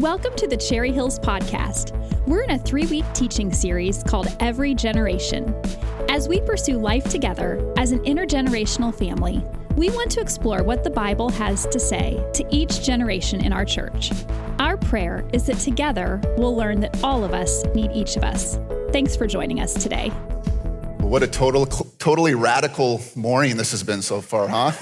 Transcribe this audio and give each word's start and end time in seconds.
Welcome 0.00 0.34
to 0.36 0.46
the 0.46 0.56
Cherry 0.56 0.92
Hills 0.92 1.18
Podcast. 1.18 1.94
We're 2.26 2.40
in 2.44 2.52
a 2.52 2.58
three 2.58 2.86
week 2.86 3.04
teaching 3.12 3.52
series 3.52 4.02
called 4.02 4.34
Every 4.40 4.74
Generation. 4.74 5.54
As 6.08 6.26
we 6.26 6.40
pursue 6.40 6.78
life 6.78 7.04
together 7.10 7.70
as 7.76 7.92
an 7.92 7.98
intergenerational 8.04 8.94
family, 8.94 9.44
we 9.76 9.90
want 9.90 10.10
to 10.12 10.22
explore 10.22 10.62
what 10.62 10.84
the 10.84 10.88
Bible 10.88 11.28
has 11.28 11.66
to 11.66 11.78
say 11.78 12.26
to 12.32 12.46
each 12.48 12.82
generation 12.82 13.44
in 13.44 13.52
our 13.52 13.66
church. 13.66 14.10
Our 14.58 14.78
prayer 14.78 15.22
is 15.34 15.44
that 15.44 15.58
together 15.58 16.18
we'll 16.38 16.56
learn 16.56 16.80
that 16.80 17.04
all 17.04 17.22
of 17.22 17.34
us 17.34 17.62
need 17.74 17.92
each 17.92 18.16
of 18.16 18.24
us. 18.24 18.58
Thanks 18.92 19.14
for 19.14 19.26
joining 19.26 19.60
us 19.60 19.74
today. 19.74 20.08
What 21.00 21.22
a 21.22 21.26
total, 21.26 21.66
totally 21.66 22.34
radical 22.34 23.02
morning 23.16 23.58
this 23.58 23.72
has 23.72 23.82
been 23.82 24.00
so 24.00 24.22
far, 24.22 24.48
huh? 24.48 24.72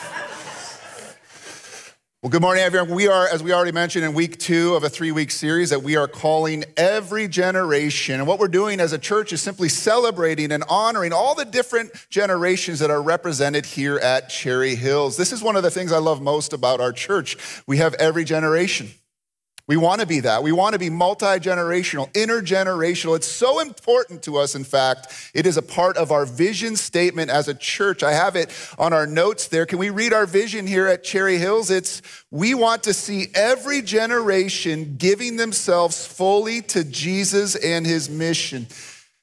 Well, 2.20 2.30
good 2.30 2.42
morning, 2.42 2.64
everyone. 2.64 2.90
We 2.90 3.06
are, 3.06 3.28
as 3.28 3.44
we 3.44 3.52
already 3.52 3.70
mentioned, 3.70 4.04
in 4.04 4.12
week 4.12 4.38
two 4.38 4.74
of 4.74 4.82
a 4.82 4.88
three 4.88 5.12
week 5.12 5.30
series 5.30 5.70
that 5.70 5.84
we 5.84 5.94
are 5.94 6.08
calling 6.08 6.64
Every 6.76 7.28
Generation. 7.28 8.16
And 8.16 8.26
what 8.26 8.40
we're 8.40 8.48
doing 8.48 8.80
as 8.80 8.92
a 8.92 8.98
church 8.98 9.32
is 9.32 9.40
simply 9.40 9.68
celebrating 9.68 10.50
and 10.50 10.64
honoring 10.68 11.12
all 11.12 11.36
the 11.36 11.44
different 11.44 11.92
generations 12.10 12.80
that 12.80 12.90
are 12.90 13.00
represented 13.00 13.64
here 13.64 13.98
at 13.98 14.30
Cherry 14.30 14.74
Hills. 14.74 15.16
This 15.16 15.30
is 15.30 15.44
one 15.44 15.54
of 15.54 15.62
the 15.62 15.70
things 15.70 15.92
I 15.92 15.98
love 15.98 16.20
most 16.20 16.52
about 16.52 16.80
our 16.80 16.90
church. 16.90 17.36
We 17.68 17.76
have 17.76 17.94
every 17.94 18.24
generation. 18.24 18.88
We 19.68 19.76
want 19.76 20.00
to 20.00 20.06
be 20.06 20.20
that. 20.20 20.42
We 20.42 20.50
want 20.50 20.72
to 20.72 20.78
be 20.78 20.88
multi 20.88 21.26
generational, 21.26 22.10
intergenerational. 22.14 23.14
It's 23.16 23.28
so 23.28 23.60
important 23.60 24.22
to 24.22 24.38
us, 24.38 24.54
in 24.54 24.64
fact. 24.64 25.30
It 25.34 25.46
is 25.46 25.58
a 25.58 25.62
part 25.62 25.98
of 25.98 26.10
our 26.10 26.24
vision 26.24 26.74
statement 26.74 27.30
as 27.30 27.48
a 27.48 27.54
church. 27.54 28.02
I 28.02 28.12
have 28.12 28.34
it 28.34 28.50
on 28.78 28.94
our 28.94 29.06
notes 29.06 29.46
there. 29.48 29.66
Can 29.66 29.78
we 29.78 29.90
read 29.90 30.14
our 30.14 30.24
vision 30.24 30.66
here 30.66 30.86
at 30.86 31.04
Cherry 31.04 31.36
Hills? 31.36 31.70
It's 31.70 32.00
we 32.30 32.54
want 32.54 32.82
to 32.84 32.94
see 32.94 33.26
every 33.34 33.82
generation 33.82 34.96
giving 34.96 35.36
themselves 35.36 36.06
fully 36.06 36.62
to 36.62 36.82
Jesus 36.82 37.54
and 37.54 37.86
his 37.86 38.08
mission. 38.08 38.68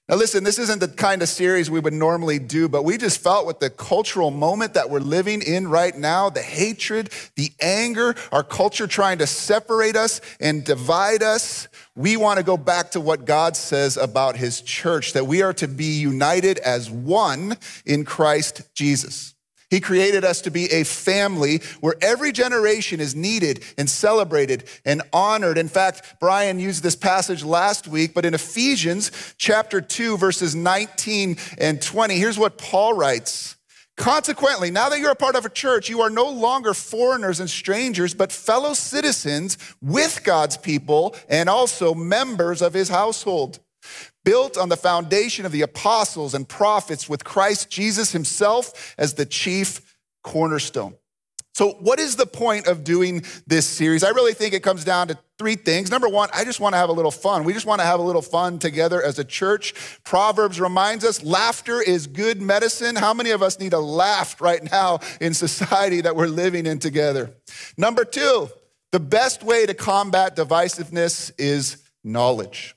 Now, 0.07 0.17
listen, 0.17 0.43
this 0.43 0.59
isn't 0.59 0.79
the 0.79 0.87
kind 0.87 1.23
of 1.23 1.29
series 1.29 1.71
we 1.71 1.79
would 1.79 1.93
normally 1.93 2.37
do, 2.37 2.69
but 2.69 2.83
we 2.83 2.97
just 2.97 3.21
felt 3.21 3.47
with 3.47 3.59
the 3.59 3.71
cultural 3.71 4.29
moment 4.29 4.75
that 4.75 4.91
we're 4.91 4.99
living 4.99 5.41
in 5.41 5.67
right 5.67 5.97
now 5.97 6.29
the 6.29 6.43
hatred, 6.43 7.09
the 7.35 7.51
anger, 7.59 8.13
our 8.31 8.43
culture 8.43 8.85
trying 8.85 9.17
to 9.17 9.27
separate 9.27 9.95
us 9.95 10.21
and 10.39 10.63
divide 10.63 11.23
us. 11.23 11.67
We 11.95 12.17
want 12.17 12.37
to 12.37 12.43
go 12.43 12.55
back 12.55 12.91
to 12.91 13.01
what 13.01 13.25
God 13.25 13.57
says 13.57 13.97
about 13.97 14.35
his 14.35 14.61
church 14.61 15.13
that 15.13 15.25
we 15.25 15.41
are 15.41 15.53
to 15.53 15.67
be 15.67 15.97
united 15.97 16.59
as 16.59 16.89
one 16.91 17.57
in 17.85 18.05
Christ 18.05 18.61
Jesus. 18.75 19.34
He 19.75 19.81
created 19.81 20.23
us 20.23 20.39
to 20.43 20.51
be 20.51 20.71
a 20.71 20.85
family 20.85 21.57
where 21.81 21.95
every 21.99 22.31
generation 22.31 23.01
is 23.01 23.13
needed 23.13 23.61
and 23.77 23.89
celebrated 23.89 24.69
and 24.85 25.01
honored. 25.11 25.57
In 25.57 25.67
fact, 25.67 26.15
Brian 26.21 26.61
used 26.61 26.81
this 26.81 26.95
passage 26.95 27.43
last 27.43 27.85
week, 27.85 28.13
but 28.13 28.23
in 28.23 28.33
Ephesians 28.33 29.11
chapter 29.37 29.81
2, 29.81 30.15
verses 30.15 30.55
19 30.55 31.35
and 31.57 31.81
20, 31.81 32.15
here's 32.17 32.39
what 32.39 32.57
Paul 32.57 32.93
writes. 32.93 33.57
Consequently, 33.97 34.71
now 34.71 34.87
that 34.87 34.99
you're 34.99 35.11
a 35.11 35.15
part 35.15 35.35
of 35.35 35.45
a 35.45 35.49
church, 35.49 35.89
you 35.89 35.99
are 35.99 36.09
no 36.09 36.29
longer 36.29 36.73
foreigners 36.73 37.41
and 37.41 37.49
strangers, 37.49 38.13
but 38.13 38.31
fellow 38.31 38.73
citizens 38.75 39.57
with 39.81 40.23
God's 40.23 40.55
people 40.55 41.17
and 41.27 41.49
also 41.49 41.93
members 41.93 42.61
of 42.61 42.73
his 42.73 42.87
household 42.87 43.59
built 44.25 44.57
on 44.57 44.67
the 44.67 44.75
foundation 44.75 45.45
of 45.45 45.53
the 45.53 45.61
apostles 45.61 46.33
and 46.33 46.49
prophets 46.49 47.07
with 47.07 47.23
Christ 47.23 47.69
Jesus 47.69 48.11
himself 48.11 48.93
as 48.97 49.13
the 49.13 49.25
chief 49.25 49.95
cornerstone. 50.23 50.95
So, 51.55 51.71
what 51.79 52.01
is 52.01 52.17
the 52.17 52.25
point 52.25 52.67
of 52.67 52.83
doing 52.83 53.23
this 53.47 53.65
series? 53.65 54.03
I 54.03 54.09
really 54.09 54.33
think 54.33 54.53
it 54.53 54.61
comes 54.61 54.83
down 54.83 55.07
to 55.07 55.17
three 55.37 55.55
things. 55.55 55.89
Number 55.89 56.09
one, 56.09 56.27
I 56.33 56.43
just 56.43 56.59
want 56.59 56.73
to 56.73 56.77
have 56.77 56.89
a 56.89 56.91
little 56.91 57.11
fun. 57.11 57.45
We 57.45 57.53
just 57.53 57.65
want 57.65 57.79
to 57.79 57.85
have 57.85 58.01
a 58.01 58.03
little 58.03 58.21
fun 58.21 58.59
together 58.59 59.01
as 59.01 59.19
a 59.19 59.23
church. 59.23 59.73
Proverbs 60.03 60.59
reminds 60.59 61.05
us 61.05 61.23
laughter 61.23 61.81
is 61.81 62.07
good 62.07 62.41
medicine. 62.41 62.97
How 62.97 63.13
many 63.13 63.29
of 63.29 63.41
us 63.41 63.57
need 63.57 63.71
a 63.71 63.79
laugh 63.79 64.41
right 64.41 64.69
now 64.69 64.99
in 65.21 65.33
society 65.33 66.01
that 66.01 66.17
we're 66.17 66.27
living 66.27 66.65
in 66.65 66.79
together? 66.79 67.33
Number 67.77 68.03
two, 68.03 68.49
the 68.91 68.99
best 68.99 69.41
way 69.41 69.65
to 69.65 69.73
combat 69.73 70.35
divisiveness 70.35 71.31
is 71.37 71.77
knowledge. 72.03 72.75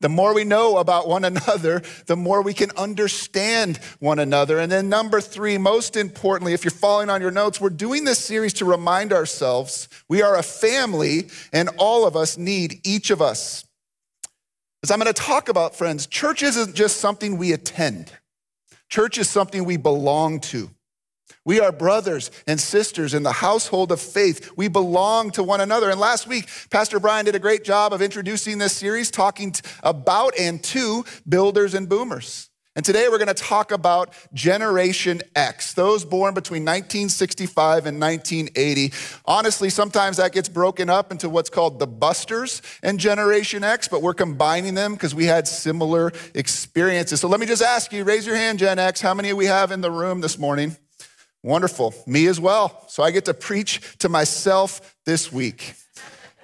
The 0.00 0.08
more 0.08 0.34
we 0.34 0.44
know 0.44 0.78
about 0.78 1.08
one 1.08 1.24
another, 1.24 1.82
the 2.06 2.16
more 2.16 2.42
we 2.42 2.54
can 2.54 2.70
understand 2.76 3.76
one 3.98 4.18
another. 4.18 4.58
And 4.58 4.72
then, 4.72 4.88
number 4.88 5.20
three, 5.20 5.58
most 5.58 5.94
importantly, 5.96 6.54
if 6.54 6.64
you're 6.64 6.70
following 6.70 7.10
on 7.10 7.20
your 7.20 7.30
notes, 7.30 7.60
we're 7.60 7.70
doing 7.70 8.04
this 8.04 8.18
series 8.18 8.54
to 8.54 8.64
remind 8.64 9.12
ourselves 9.12 9.88
we 10.08 10.22
are 10.22 10.36
a 10.36 10.42
family 10.42 11.28
and 11.52 11.68
all 11.76 12.06
of 12.06 12.16
us 12.16 12.38
need 12.38 12.80
each 12.82 13.10
of 13.10 13.20
us. 13.20 13.64
As 14.82 14.90
I'm 14.90 14.98
going 14.98 15.12
to 15.12 15.22
talk 15.22 15.50
about, 15.50 15.76
friends, 15.76 16.06
church 16.06 16.42
isn't 16.42 16.74
just 16.74 16.96
something 16.96 17.36
we 17.36 17.52
attend, 17.52 18.10
church 18.88 19.18
is 19.18 19.28
something 19.28 19.64
we 19.64 19.76
belong 19.76 20.40
to. 20.40 20.70
We 21.50 21.58
are 21.58 21.72
brothers 21.72 22.30
and 22.46 22.60
sisters 22.60 23.12
in 23.12 23.24
the 23.24 23.32
household 23.32 23.90
of 23.90 24.00
faith. 24.00 24.52
We 24.56 24.68
belong 24.68 25.32
to 25.32 25.42
one 25.42 25.60
another. 25.60 25.90
And 25.90 25.98
last 25.98 26.28
week, 26.28 26.48
Pastor 26.70 27.00
Brian 27.00 27.24
did 27.24 27.34
a 27.34 27.40
great 27.40 27.64
job 27.64 27.92
of 27.92 28.00
introducing 28.00 28.58
this 28.58 28.72
series, 28.72 29.10
talking 29.10 29.52
about 29.82 30.38
and 30.38 30.62
to 30.62 31.04
builders 31.28 31.74
and 31.74 31.88
boomers. 31.88 32.50
And 32.76 32.84
today 32.84 33.08
we're 33.08 33.18
going 33.18 33.26
to 33.26 33.34
talk 33.34 33.72
about 33.72 34.14
Generation 34.32 35.22
X, 35.34 35.72
those 35.72 36.04
born 36.04 36.34
between 36.34 36.62
1965 36.62 37.86
and 37.86 38.00
1980. 38.00 38.92
Honestly, 39.24 39.70
sometimes 39.70 40.18
that 40.18 40.30
gets 40.30 40.48
broken 40.48 40.88
up 40.88 41.10
into 41.10 41.28
what's 41.28 41.50
called 41.50 41.80
the 41.80 41.86
Busters 41.88 42.62
and 42.80 43.00
Generation 43.00 43.64
X, 43.64 43.88
but 43.88 44.02
we're 44.02 44.14
combining 44.14 44.74
them 44.74 44.92
because 44.92 45.16
we 45.16 45.24
had 45.24 45.48
similar 45.48 46.12
experiences. 46.32 47.20
So 47.20 47.26
let 47.26 47.40
me 47.40 47.46
just 47.46 47.60
ask 47.60 47.92
you 47.92 48.04
raise 48.04 48.24
your 48.24 48.36
hand, 48.36 48.60
Gen 48.60 48.78
X. 48.78 49.00
How 49.00 49.14
many 49.14 49.32
we 49.32 49.46
have 49.46 49.72
in 49.72 49.80
the 49.80 49.90
room 49.90 50.20
this 50.20 50.38
morning? 50.38 50.76
Wonderful. 51.42 51.94
Me 52.06 52.26
as 52.26 52.38
well. 52.38 52.84
So 52.88 53.02
I 53.02 53.10
get 53.10 53.24
to 53.26 53.34
preach 53.34 53.96
to 53.98 54.08
myself 54.08 54.96
this 55.06 55.32
week. 55.32 55.74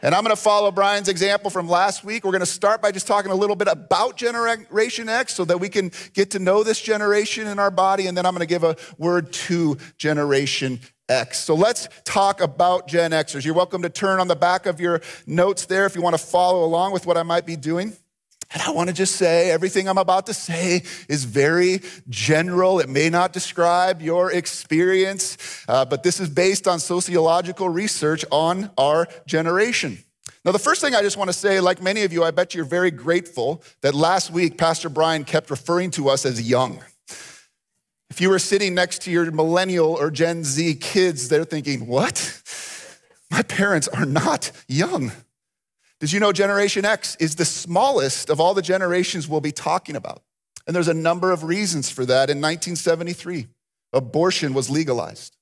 And 0.02 0.14
I'm 0.14 0.22
going 0.22 0.34
to 0.34 0.40
follow 0.40 0.70
Brian's 0.70 1.08
example 1.08 1.50
from 1.50 1.68
last 1.68 2.04
week. 2.04 2.24
We're 2.24 2.30
going 2.30 2.40
to 2.40 2.46
start 2.46 2.80
by 2.82 2.92
just 2.92 3.06
talking 3.06 3.30
a 3.30 3.34
little 3.34 3.56
bit 3.56 3.68
about 3.68 4.16
Generation 4.16 5.08
X 5.08 5.34
so 5.34 5.44
that 5.46 5.58
we 5.58 5.68
can 5.68 5.90
get 6.12 6.30
to 6.32 6.38
know 6.38 6.62
this 6.62 6.80
generation 6.80 7.46
in 7.46 7.58
our 7.58 7.70
body. 7.70 8.06
And 8.06 8.16
then 8.16 8.24
I'm 8.26 8.32
going 8.32 8.46
to 8.46 8.46
give 8.46 8.62
a 8.62 8.76
word 8.98 9.32
to 9.32 9.78
Generation 9.98 10.80
X. 11.08 11.38
So 11.38 11.54
let's 11.54 11.88
talk 12.04 12.40
about 12.40 12.88
Gen 12.88 13.12
Xers. 13.12 13.44
You're 13.44 13.54
welcome 13.54 13.82
to 13.82 13.90
turn 13.90 14.20
on 14.20 14.28
the 14.28 14.36
back 14.36 14.66
of 14.66 14.80
your 14.80 15.00
notes 15.26 15.66
there 15.66 15.86
if 15.86 15.94
you 15.94 16.02
want 16.02 16.16
to 16.16 16.24
follow 16.24 16.64
along 16.64 16.92
with 16.92 17.06
what 17.06 17.16
I 17.16 17.22
might 17.22 17.46
be 17.46 17.56
doing. 17.56 17.92
And 18.52 18.62
I 18.62 18.70
want 18.70 18.88
to 18.88 18.94
just 18.94 19.16
say 19.16 19.50
everything 19.50 19.88
I'm 19.88 19.98
about 19.98 20.26
to 20.26 20.34
say 20.34 20.82
is 21.08 21.24
very 21.24 21.80
general. 22.08 22.78
It 22.78 22.88
may 22.88 23.10
not 23.10 23.32
describe 23.32 24.00
your 24.00 24.30
experience, 24.32 25.64
uh, 25.68 25.84
but 25.84 26.02
this 26.02 26.20
is 26.20 26.28
based 26.28 26.68
on 26.68 26.78
sociological 26.78 27.68
research 27.68 28.24
on 28.30 28.70
our 28.78 29.08
generation. 29.26 29.98
Now, 30.44 30.52
the 30.52 30.60
first 30.60 30.80
thing 30.80 30.94
I 30.94 31.02
just 31.02 31.16
want 31.16 31.28
to 31.28 31.34
say, 31.34 31.58
like 31.58 31.82
many 31.82 32.04
of 32.04 32.12
you, 32.12 32.22
I 32.22 32.30
bet 32.30 32.54
you're 32.54 32.64
very 32.64 32.92
grateful 32.92 33.64
that 33.80 33.96
last 33.96 34.30
week 34.30 34.56
Pastor 34.56 34.88
Brian 34.88 35.24
kept 35.24 35.50
referring 35.50 35.90
to 35.92 36.08
us 36.08 36.24
as 36.24 36.48
young. 36.48 36.84
If 38.10 38.20
you 38.20 38.30
were 38.30 38.38
sitting 38.38 38.72
next 38.72 39.02
to 39.02 39.10
your 39.10 39.28
millennial 39.32 39.94
or 39.94 40.10
Gen 40.12 40.44
Z 40.44 40.76
kids, 40.76 41.28
they're 41.28 41.44
thinking, 41.44 41.88
what? 41.88 42.42
My 43.28 43.42
parents 43.42 43.88
are 43.88 44.06
not 44.06 44.52
young. 44.68 45.10
Did 45.98 46.12
you 46.12 46.20
know 46.20 46.32
Generation 46.32 46.84
X 46.84 47.16
is 47.16 47.36
the 47.36 47.44
smallest 47.44 48.28
of 48.28 48.38
all 48.38 48.52
the 48.52 48.62
generations 48.62 49.28
we'll 49.28 49.40
be 49.40 49.52
talking 49.52 49.96
about? 49.96 50.22
And 50.66 50.76
there's 50.76 50.88
a 50.88 50.94
number 50.94 51.30
of 51.32 51.44
reasons 51.44 51.90
for 51.90 52.04
that. 52.06 52.28
In 52.28 52.38
1973, 52.38 53.46
abortion 53.92 54.52
was 54.52 54.68
legalized, 54.68 55.36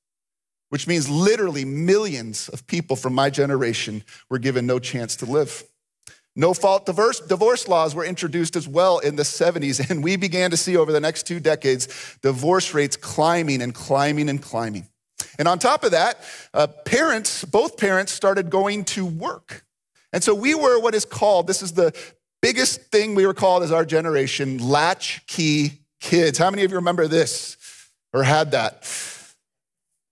which 0.68 0.86
means 0.86 1.08
literally 1.08 1.64
millions 1.64 2.48
of 2.50 2.66
people 2.66 2.94
from 2.94 3.14
my 3.14 3.30
generation 3.30 4.04
were 4.30 4.38
given 4.38 4.66
no 4.66 4.78
chance 4.78 5.16
to 5.16 5.26
live. 5.26 5.64
No 6.36 6.52
fault 6.52 6.84
divorce, 6.86 7.20
divorce 7.20 7.68
laws 7.68 7.94
were 7.94 8.04
introduced 8.04 8.56
as 8.56 8.68
well 8.68 8.98
in 8.98 9.16
the 9.16 9.22
70s, 9.22 9.90
and 9.90 10.04
we 10.04 10.16
began 10.16 10.50
to 10.50 10.56
see 10.56 10.76
over 10.76 10.92
the 10.92 11.00
next 11.00 11.26
two 11.26 11.40
decades 11.40 12.16
divorce 12.22 12.74
rates 12.74 12.96
climbing 12.96 13.62
and 13.62 13.74
climbing 13.74 14.28
and 14.28 14.42
climbing. 14.42 14.86
And 15.38 15.48
on 15.48 15.58
top 15.58 15.84
of 15.84 15.92
that, 15.92 16.18
uh, 16.52 16.66
parents, 16.84 17.44
both 17.44 17.76
parents, 17.76 18.12
started 18.12 18.50
going 18.50 18.84
to 18.86 19.04
work. 19.04 19.64
And 20.14 20.22
so 20.22 20.32
we 20.32 20.54
were 20.54 20.78
what 20.78 20.94
is 20.94 21.04
called, 21.04 21.48
this 21.48 21.60
is 21.60 21.72
the 21.72 21.92
biggest 22.40 22.82
thing 22.82 23.16
we 23.16 23.26
were 23.26 23.34
called 23.34 23.64
as 23.64 23.72
our 23.72 23.84
generation, 23.84 24.58
latchkey 24.58 25.80
kids. 26.00 26.38
How 26.38 26.50
many 26.50 26.62
of 26.62 26.70
you 26.70 26.76
remember 26.76 27.08
this 27.08 27.56
or 28.12 28.22
had 28.22 28.52
that? 28.52 28.88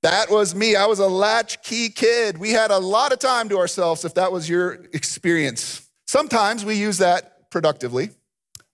That 0.03 0.29
was 0.29 0.57
me. 0.57 0.75
I 0.75 0.87
was 0.87 0.99
a 0.99 1.07
latchkey 1.07 1.91
kid. 1.91 2.39
We 2.39 2.51
had 2.51 2.73
a 2.73 2.79
lot 2.79 3.13
of 3.13 3.21
time 3.21 3.49
to 3.51 3.59
ourselves 3.59 4.05
if 4.05 4.15
that 4.15 4.33
was 4.33 4.49
your 4.49 4.73
experience. 4.93 5.89
Sometimes 6.09 6.65
we 6.65 6.75
use 6.75 6.99
that 6.99 7.49
productively, 7.53 8.11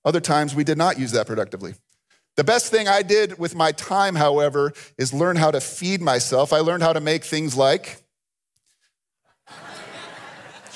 other 0.06 0.20
times 0.20 0.54
we 0.54 0.64
did 0.64 0.78
not 0.78 0.98
use 0.98 1.12
that 1.12 1.26
productively. 1.26 1.74
The 2.36 2.44
best 2.44 2.70
thing 2.70 2.88
I 2.88 3.02
did 3.02 3.38
with 3.38 3.54
my 3.54 3.72
time, 3.72 4.14
however, 4.14 4.72
is 4.96 5.12
learn 5.12 5.36
how 5.36 5.50
to 5.50 5.60
feed 5.60 6.00
myself. 6.00 6.54
I 6.54 6.60
learned 6.60 6.84
how 6.84 6.94
to 6.94 7.00
make 7.00 7.22
things 7.22 7.54
like 7.54 8.02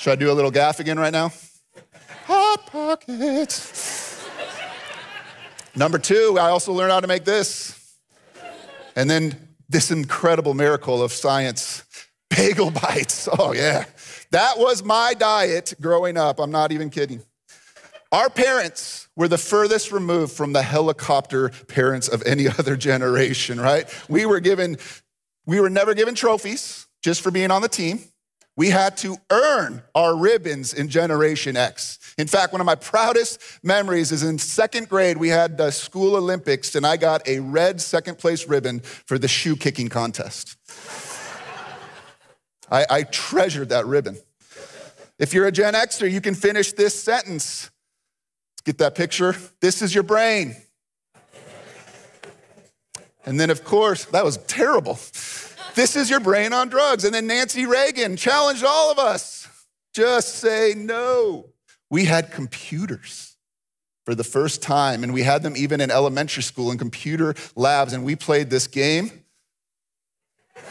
Should 0.03 0.11
I 0.11 0.15
do 0.17 0.29
a 0.29 0.33
little 0.33 0.51
gaff 0.51 0.81
again 0.81 0.99
right 0.99 1.13
now? 1.13 1.31
Hot 2.25 2.65
Pockets. 2.65 4.27
Number 5.77 5.97
two, 5.97 6.37
I 6.37 6.49
also 6.49 6.73
learned 6.73 6.91
how 6.91 6.99
to 6.99 7.07
make 7.07 7.23
this. 7.23 7.95
And 8.97 9.09
then 9.09 9.55
this 9.69 9.91
incredible 9.91 10.55
miracle 10.55 11.01
of 11.01 11.13
science 11.13 11.85
bagel 12.29 12.69
bites. 12.81 13.29
Oh, 13.39 13.53
yeah. 13.53 13.85
That 14.31 14.57
was 14.57 14.83
my 14.83 15.13
diet 15.13 15.73
growing 15.79 16.17
up. 16.17 16.37
I'm 16.37 16.51
not 16.51 16.73
even 16.73 16.89
kidding. 16.89 17.21
Our 18.11 18.29
parents 18.29 19.07
were 19.15 19.29
the 19.29 19.37
furthest 19.37 19.93
removed 19.93 20.33
from 20.33 20.51
the 20.51 20.63
helicopter 20.63 21.47
parents 21.69 22.09
of 22.09 22.21
any 22.23 22.47
other 22.59 22.75
generation, 22.75 23.57
right? 23.57 23.87
We 24.09 24.25
were 24.25 24.41
given, 24.41 24.75
we 25.45 25.61
were 25.61 25.69
never 25.69 25.93
given 25.93 26.13
trophies 26.13 26.87
just 27.01 27.21
for 27.21 27.31
being 27.31 27.51
on 27.51 27.61
the 27.61 27.69
team. 27.69 28.01
We 28.55 28.69
had 28.69 28.97
to 28.97 29.17
earn 29.31 29.81
our 29.95 30.15
ribbons 30.15 30.73
in 30.73 30.87
Generation 30.87 31.57
X. 31.57 31.97
In 32.19 32.27
fact, 32.27 32.51
one 32.51 32.61
of 32.61 32.65
my 32.65 32.75
proudest 32.75 33.41
memories 33.63 34.11
is 34.11 34.21
in 34.21 34.37
second 34.37 34.89
grade, 34.89 35.17
we 35.17 35.29
had 35.29 35.57
the 35.57 35.71
school 35.71 36.15
Olympics, 36.15 36.75
and 36.75 36.85
I 36.85 36.97
got 36.97 37.27
a 37.27 37.39
red 37.39 37.81
second 37.81 38.19
place 38.19 38.47
ribbon 38.47 38.81
for 38.81 39.17
the 39.17 39.27
shoe 39.27 39.55
kicking 39.55 39.89
contest. 39.89 40.55
I, 42.69 42.85
I 42.89 43.03
treasured 43.03 43.69
that 43.69 43.87
ribbon. 43.87 44.17
If 45.17 45.33
you're 45.33 45.47
a 45.47 45.51
Gen 45.51 45.73
Xer, 45.73 46.11
you 46.11 46.21
can 46.21 46.35
finish 46.35 46.73
this 46.73 47.01
sentence. 47.01 47.71
Let's 48.53 48.61
get 48.61 48.77
that 48.79 48.95
picture. 48.95 49.35
This 49.61 49.81
is 49.81 49.93
your 49.93 50.03
brain. 50.03 50.55
And 53.25 53.39
then, 53.39 53.49
of 53.49 53.63
course, 53.63 54.05
that 54.05 54.23
was 54.25 54.37
terrible. 54.37 54.99
This 55.75 55.95
is 55.95 56.09
your 56.09 56.19
brain 56.19 56.53
on 56.53 56.69
drugs. 56.69 57.03
And 57.03 57.13
then 57.13 57.27
Nancy 57.27 57.65
Reagan 57.65 58.15
challenged 58.15 58.63
all 58.63 58.91
of 58.91 58.99
us 58.99 59.47
just 59.93 60.35
say 60.35 60.73
no. 60.75 61.49
We 61.89 62.05
had 62.05 62.31
computers 62.31 63.35
for 64.05 64.15
the 64.15 64.23
first 64.23 64.61
time, 64.61 65.03
and 65.03 65.13
we 65.13 65.23
had 65.23 65.43
them 65.43 65.55
even 65.55 65.79
in 65.79 65.89
elementary 65.91 66.43
school 66.43 66.71
in 66.71 66.77
computer 66.77 67.35
labs, 67.55 67.93
and 67.93 68.03
we 68.03 68.15
played 68.15 68.49
this 68.49 68.67
game. 68.67 69.23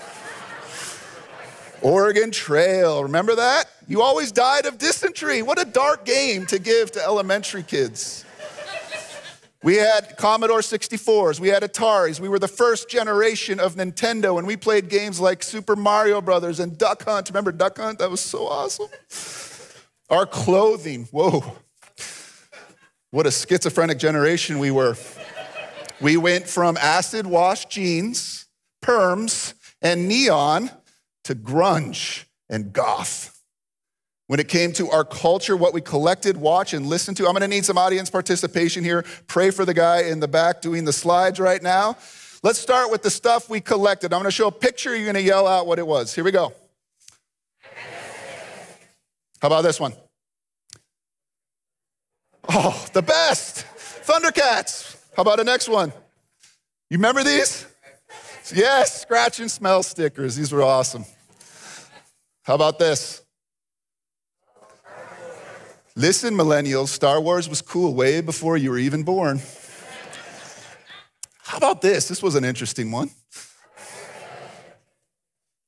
Oregon 1.82 2.30
Trail, 2.30 3.02
remember 3.04 3.36
that? 3.36 3.64
You 3.88 4.02
always 4.02 4.32
died 4.32 4.66
of 4.66 4.78
dysentery. 4.78 5.42
What 5.42 5.60
a 5.60 5.64
dark 5.64 6.04
game 6.04 6.46
to 6.46 6.58
give 6.58 6.92
to 6.92 7.02
elementary 7.02 7.62
kids. 7.62 8.24
We 9.64 9.76
had 9.76 10.16
Commodore 10.16 10.58
64s, 10.58 11.38
we 11.38 11.48
had 11.48 11.62
Ataris. 11.62 12.18
We 12.18 12.28
were 12.28 12.40
the 12.40 12.48
first 12.48 12.88
generation 12.88 13.60
of 13.60 13.76
Nintendo, 13.76 14.38
and 14.38 14.46
we 14.46 14.56
played 14.56 14.88
games 14.88 15.20
like 15.20 15.44
Super 15.44 15.76
Mario 15.76 16.20
Brothers 16.20 16.58
and 16.58 16.76
Duck 16.76 17.04
Hunt. 17.04 17.28
Remember 17.30 17.52
Duck 17.52 17.78
Hunt? 17.78 18.00
That 18.00 18.10
was 18.10 18.20
so 18.20 18.48
awesome. 18.48 18.88
Our 20.10 20.26
clothing, 20.26 21.04
whoa. 21.12 21.44
What 23.12 23.26
a 23.26 23.30
schizophrenic 23.30 23.98
generation 23.98 24.58
we 24.58 24.72
were. 24.72 24.96
We 26.00 26.16
went 26.16 26.48
from 26.48 26.76
acid 26.78 27.26
wash 27.26 27.66
jeans, 27.66 28.46
perms, 28.82 29.54
and 29.80 30.08
neon 30.08 30.70
to 31.24 31.36
grunge 31.36 32.24
and 32.50 32.72
goth. 32.72 33.31
When 34.28 34.40
it 34.40 34.48
came 34.48 34.72
to 34.74 34.88
our 34.90 35.04
culture, 35.04 35.56
what 35.56 35.74
we 35.74 35.80
collected, 35.80 36.36
watch, 36.36 36.72
and 36.72 36.86
listened 36.86 37.16
to, 37.18 37.26
I'm 37.26 37.32
gonna 37.32 37.48
need 37.48 37.64
some 37.64 37.76
audience 37.76 38.08
participation 38.08 38.84
here. 38.84 39.04
Pray 39.26 39.50
for 39.50 39.64
the 39.64 39.74
guy 39.74 40.02
in 40.02 40.20
the 40.20 40.28
back 40.28 40.60
doing 40.60 40.84
the 40.84 40.92
slides 40.92 41.40
right 41.40 41.62
now. 41.62 41.96
Let's 42.42 42.58
start 42.58 42.90
with 42.90 43.02
the 43.02 43.10
stuff 43.10 43.50
we 43.50 43.60
collected. 43.60 44.12
I'm 44.12 44.20
gonna 44.20 44.30
show 44.30 44.48
a 44.48 44.52
picture, 44.52 44.96
you're 44.96 45.06
gonna 45.06 45.20
yell 45.20 45.46
out 45.46 45.66
what 45.66 45.78
it 45.78 45.86
was. 45.86 46.14
Here 46.14 46.24
we 46.24 46.30
go. 46.30 46.52
How 49.40 49.48
about 49.48 49.62
this 49.62 49.80
one? 49.80 49.92
Oh, 52.48 52.86
the 52.92 53.02
best! 53.02 53.66
Thundercats. 54.06 54.96
How 55.16 55.22
about 55.22 55.38
the 55.38 55.44
next 55.44 55.68
one? 55.68 55.92
You 56.90 56.98
remember 56.98 57.24
these? 57.24 57.66
Yes, 58.54 59.00
scratch 59.00 59.40
and 59.40 59.50
smell 59.50 59.82
stickers. 59.82 60.36
These 60.36 60.52
were 60.52 60.62
awesome. 60.62 61.04
How 62.42 62.54
about 62.54 62.78
this? 62.78 63.21
Listen, 65.94 66.34
millennials, 66.34 66.88
Star 66.88 67.20
Wars 67.20 67.48
was 67.48 67.60
cool 67.60 67.94
way 67.94 68.22
before 68.22 68.56
you 68.56 68.70
were 68.70 68.78
even 68.78 69.02
born. 69.02 69.40
How 71.42 71.58
about 71.58 71.82
this? 71.82 72.08
This 72.08 72.22
was 72.22 72.34
an 72.34 72.44
interesting 72.44 72.90
one. 72.90 73.10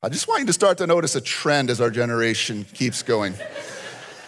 I 0.03 0.09
just 0.09 0.27
want 0.27 0.41
you 0.41 0.47
to 0.47 0.53
start 0.53 0.79
to 0.79 0.87
notice 0.87 1.15
a 1.15 1.21
trend 1.21 1.69
as 1.69 1.81
our 1.81 1.91
generation 1.91 2.65
keeps 2.73 3.03
going. 3.03 3.35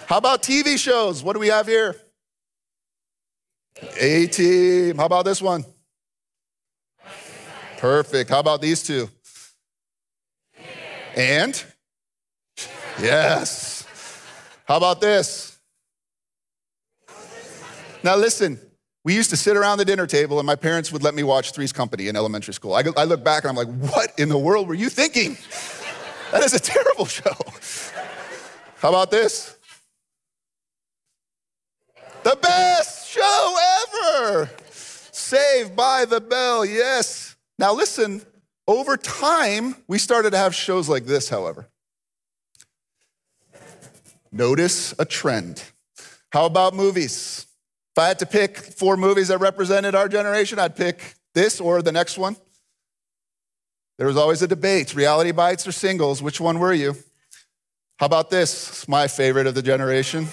How 0.06 0.19
about 0.19 0.43
TV 0.43 0.78
shows? 0.78 1.22
What 1.22 1.32
do 1.32 1.38
we 1.38 1.48
have 1.48 1.66
here? 1.66 1.96
A 3.99 4.26
team. 4.26 4.99
How 4.99 5.06
about 5.06 5.25
this 5.25 5.40
one? 5.40 5.64
Perfect. 7.78 8.31
How 8.31 8.40
about 8.40 8.60
these 8.60 8.82
two? 8.82 9.08
And? 11.14 11.64
Yes. 13.00 13.87
How 14.66 14.76
about 14.76 15.00
this? 15.00 15.56
Now, 18.06 18.14
listen, 18.14 18.61
we 19.03 19.17
used 19.17 19.31
to 19.31 19.37
sit 19.37 19.56
around 19.56 19.79
the 19.79 19.85
dinner 19.85 20.06
table, 20.06 20.38
and 20.38 20.47
my 20.47 20.55
parents 20.55 20.93
would 20.93 21.03
let 21.03 21.12
me 21.12 21.25
watch 21.25 21.50
Three's 21.50 21.73
Company 21.73 22.06
in 22.06 22.14
elementary 22.14 22.55
school. 22.55 22.73
I, 22.73 22.85
I 22.97 23.03
look 23.03 23.25
back 23.25 23.43
and 23.43 23.50
I'm 23.50 23.56
like, 23.56 23.91
what 23.91 24.12
in 24.17 24.29
the 24.29 24.38
world 24.38 24.69
were 24.69 24.75
you 24.75 24.88
thinking? 24.88 25.37
That 26.32 26.43
is 26.43 26.55
a 26.55 26.58
terrible 26.58 27.06
show. 27.06 27.37
How 28.79 28.88
about 28.88 29.12
this? 29.12 29.56
The 32.25 32.37
best 32.43 33.08
show 33.08 33.56
ever! 33.85 34.50
Saved 34.70 35.76
by 35.76 36.05
the 36.05 36.20
Bell, 36.20 36.64
yes. 36.64 37.37
Now, 37.61 37.73
listen, 37.75 38.23
over 38.67 38.97
time, 38.97 39.76
we 39.87 39.99
started 39.99 40.32
to 40.32 40.37
have 40.37 40.52
shows 40.52 40.88
like 40.88 41.06
this, 41.06 41.29
however. 41.29 41.69
Notice 44.32 44.93
a 44.99 45.05
trend. 45.05 45.62
How 46.32 46.47
about 46.47 46.75
movies? 46.75 47.45
If 47.96 48.02
I 48.02 48.08
had 48.08 48.19
to 48.19 48.26
pick 48.26 48.58
four 48.58 48.98
movies 48.98 49.28
that 49.28 49.38
represented 49.38 49.94
our 49.94 50.06
generation, 50.06 50.58
I'd 50.58 50.76
pick 50.76 51.14
this 51.32 51.62
or 51.62 51.81
the 51.81 51.93
next 51.93 52.19
one. 52.19 52.37
There 53.96 54.06
was 54.06 54.19
always 54.19 54.43
a 54.43 54.46
debate 54.46 54.94
reality 54.94 55.31
bites 55.31 55.66
or 55.66 55.72
singles. 55.72 56.22
Which 56.22 56.38
one 56.38 56.58
were 56.58 56.75
you? 56.75 56.94
How 57.98 58.04
about 58.04 58.28
this? 58.28 58.69
It's 58.69 58.87
my 58.87 59.08
favorite 59.08 59.46
of 59.46 59.54
the 59.54 59.62
generation. 59.62 60.28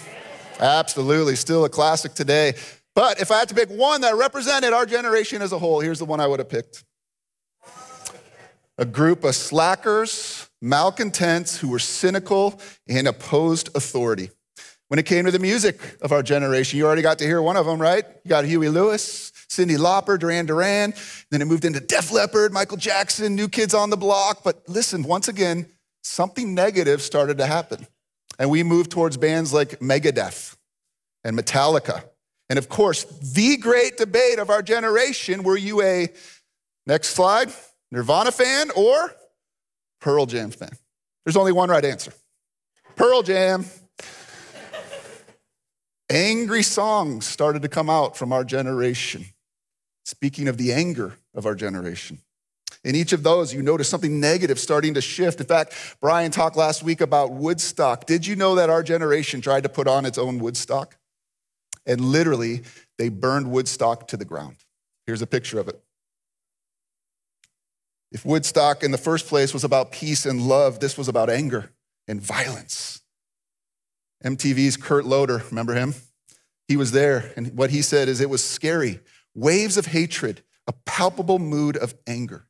Absolutely, 0.60 1.38
still 1.38 1.64
a 1.64 1.70
classic 1.70 2.14
today. 2.14 2.56
But 2.96 3.22
if 3.22 3.32
I 3.32 3.40
had 3.40 3.48
to 3.48 3.56
pick 3.56 3.70
one 3.70 4.02
that 4.02 4.16
represented 4.16 4.74
our 4.74 4.86
generation 4.86 5.42
as 5.42 5.54
a 5.54 5.58
whole, 5.58 5.80
here's 5.80 6.00
the 6.00 6.06
one 6.06 6.20
I 6.20 6.28
would 6.28 6.40
have 6.40 6.50
picked 6.50 6.84
a 8.78 8.84
group 8.84 9.24
of 9.24 9.36
slackers, 9.36 10.50
malcontents 10.62 11.60
who 11.60 11.70
were 11.70 11.80
cynical 11.80 12.60
and 12.90 13.08
opposed 13.08 13.70
authority. 13.74 14.32
When 14.90 15.00
it 15.00 15.06
came 15.06 15.26
to 15.26 15.32
the 15.32 15.40
music 15.40 15.80
of 16.02 16.12
our 16.12 16.22
generation, 16.22 16.78
you 16.78 16.86
already 16.86 17.02
got 17.02 17.18
to 17.20 17.26
hear 17.26 17.42
one 17.42 17.58
of 17.58 17.66
them, 17.66 17.82
right? 17.82 18.06
You 18.24 18.30
got 18.30 18.46
Huey 18.46 18.70
Lewis, 18.70 19.32
Cyndi 19.50 19.78
Lauper, 19.78 20.20
Duran 20.20 20.46
Duran. 20.46 20.94
Then 21.32 21.42
it 21.42 21.46
moved 21.46 21.66
into 21.66 21.80
Def 21.80 22.12
Leppard, 22.12 22.54
Michael 22.54 22.78
Jackson, 22.78 23.36
New 23.36 23.48
Kids 23.48 23.74
on 23.74 23.90
the 23.90 23.98
Block. 23.98 24.44
But 24.44 24.68
listen, 24.68 25.04
once 25.04 25.28
again, 25.28 25.68
something 26.04 26.54
negative 26.54 27.02
started 27.02 27.38
to 27.40 27.46
happen. 27.46 27.88
And 28.38 28.50
we 28.50 28.64
moved 28.64 28.92
towards 28.92 29.18
bands 29.18 29.54
like 29.54 29.80
Megadeth 29.80 30.56
and 31.24 31.38
Metallica. 31.38 32.04
And 32.50 32.60
of 32.60 32.70
course, 32.70 33.04
the 33.06 33.58
great 33.58 33.98
debate 33.98 34.38
of 34.38 34.50
our 34.50 34.62
generation 34.62 35.44
were 35.44 35.58
you 35.58 35.82
a, 35.82 36.10
next 36.86 37.10
slide, 37.10 37.52
Nirvana 37.92 38.32
fan 38.32 38.70
or 38.76 39.16
Pearl 40.02 40.26
Jam 40.26 40.52
fan? 40.52 40.72
There's 41.26 41.38
only 41.38 41.52
one 41.52 41.70
right 41.70 41.86
answer 41.86 42.14
Pearl 42.96 43.24
Jam. 43.24 43.66
Angry 46.10 46.64
songs 46.64 47.26
started 47.26 47.62
to 47.62 47.70
come 47.70 47.90
out 47.90 48.18
from 48.18 48.32
our 48.34 48.44
generation. 48.44 49.26
Speaking 50.06 50.48
of 50.48 50.58
the 50.58 50.74
anger 50.74 51.14
of 51.34 51.46
our 51.46 51.56
generation. 51.56 52.20
In 52.84 52.96
each 52.96 53.14
of 53.14 53.24
those, 53.24 53.54
you 53.54 53.62
notice 53.62 53.88
something 53.88 54.20
negative 54.20 54.60
starting 54.60 54.94
to 54.96 55.02
shift. 55.02 55.40
In 55.40 55.46
fact, 55.46 55.74
Brian 56.02 56.32
talked 56.32 56.58
last 56.58 56.84
week 56.84 57.00
about 57.00 57.32
Woodstock. 57.32 58.06
Did 58.06 58.28
you 58.28 58.36
know 58.36 58.56
that 58.56 58.70
our 58.70 58.84
generation 58.84 59.40
tried 59.40 59.64
to 59.64 59.70
put 59.70 59.88
on 59.88 60.06
its 60.06 60.18
own 60.18 60.40
Woodstock? 60.40 60.98
And 61.86 62.02
literally, 62.02 62.64
they 62.98 63.10
burned 63.10 63.52
Woodstock 63.52 64.08
to 64.10 64.18
the 64.18 64.26
ground. 64.26 64.58
Here's 65.06 65.22
a 65.22 65.28
picture 65.28 65.60
of 65.60 65.70
it. 65.70 65.82
If 68.12 68.26
Woodstock 68.26 68.84
in 68.84 68.92
the 68.92 68.98
first 68.98 69.28
place 69.28 69.54
was 69.54 69.64
about 69.64 69.92
peace 69.92 70.26
and 70.26 70.42
love, 70.42 70.80
this 70.80 70.98
was 70.98 71.08
about 71.08 71.30
anger 71.30 71.72
and 72.08 72.22
violence. 72.22 72.93
MTV's 74.24 74.78
Kurt 74.78 75.06
Loder, 75.06 75.44
remember 75.50 75.74
him? 75.74 75.94
He 76.68 76.78
was 76.78 76.92
there, 76.92 77.34
and 77.36 77.58
what 77.58 77.72
he 77.72 77.82
said 77.82 78.08
is 78.08 78.22
it 78.22 78.30
was 78.30 78.44
scary. 78.44 79.00
Waves 79.36 79.78
of 79.78 79.88
hatred, 79.88 80.42
a 80.68 80.74
palpable 80.86 81.40
mood 81.40 81.76
of 81.76 81.94
anger. 82.08 82.48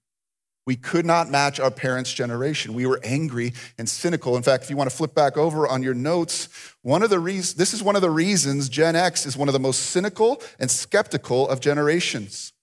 We 0.66 0.76
could 0.76 1.06
not 1.06 1.30
match 1.30 1.60
our 1.60 1.72
parents' 1.72 2.14
generation. 2.14 2.74
We 2.74 2.86
were 2.86 3.00
angry 3.04 3.54
and 3.78 3.90
cynical. 3.90 4.38
In 4.38 4.44
fact, 4.44 4.64
if 4.64 4.70
you 4.70 4.78
want 4.78 4.90
to 4.90 4.96
flip 4.96 5.14
back 5.14 5.36
over 5.36 5.68
on 5.68 5.84
your 5.84 5.94
notes, 5.94 6.48
one 6.84 7.04
of 7.04 7.10
the 7.10 7.20
reasons, 7.20 7.56
this 7.56 7.74
is 7.74 7.84
one 7.84 7.98
of 7.98 8.02
the 8.02 8.10
reasons 8.10 8.70
Gen 8.70 8.96
X 8.96 9.26
is 9.26 9.36
one 9.36 9.50
of 9.50 9.54
the 9.54 9.60
most 9.60 9.88
cynical 9.88 10.42
and 10.60 10.72
skeptical 10.72 11.50
of 11.50 11.60
generations. 11.60 12.54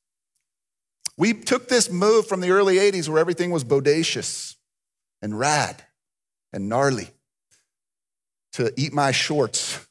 We 1.18 1.34
took 1.34 1.68
this 1.68 1.90
move 1.90 2.26
from 2.26 2.40
the 2.40 2.50
early 2.50 2.76
80s 2.76 3.08
where 3.08 3.18
everything 3.18 3.50
was 3.50 3.64
bodacious 3.64 4.56
and 5.20 5.38
rad 5.38 5.84
and 6.54 6.70
gnarly 6.70 7.10
to 8.52 8.72
eat 8.76 8.92
my 8.92 9.12
shorts, 9.12 9.86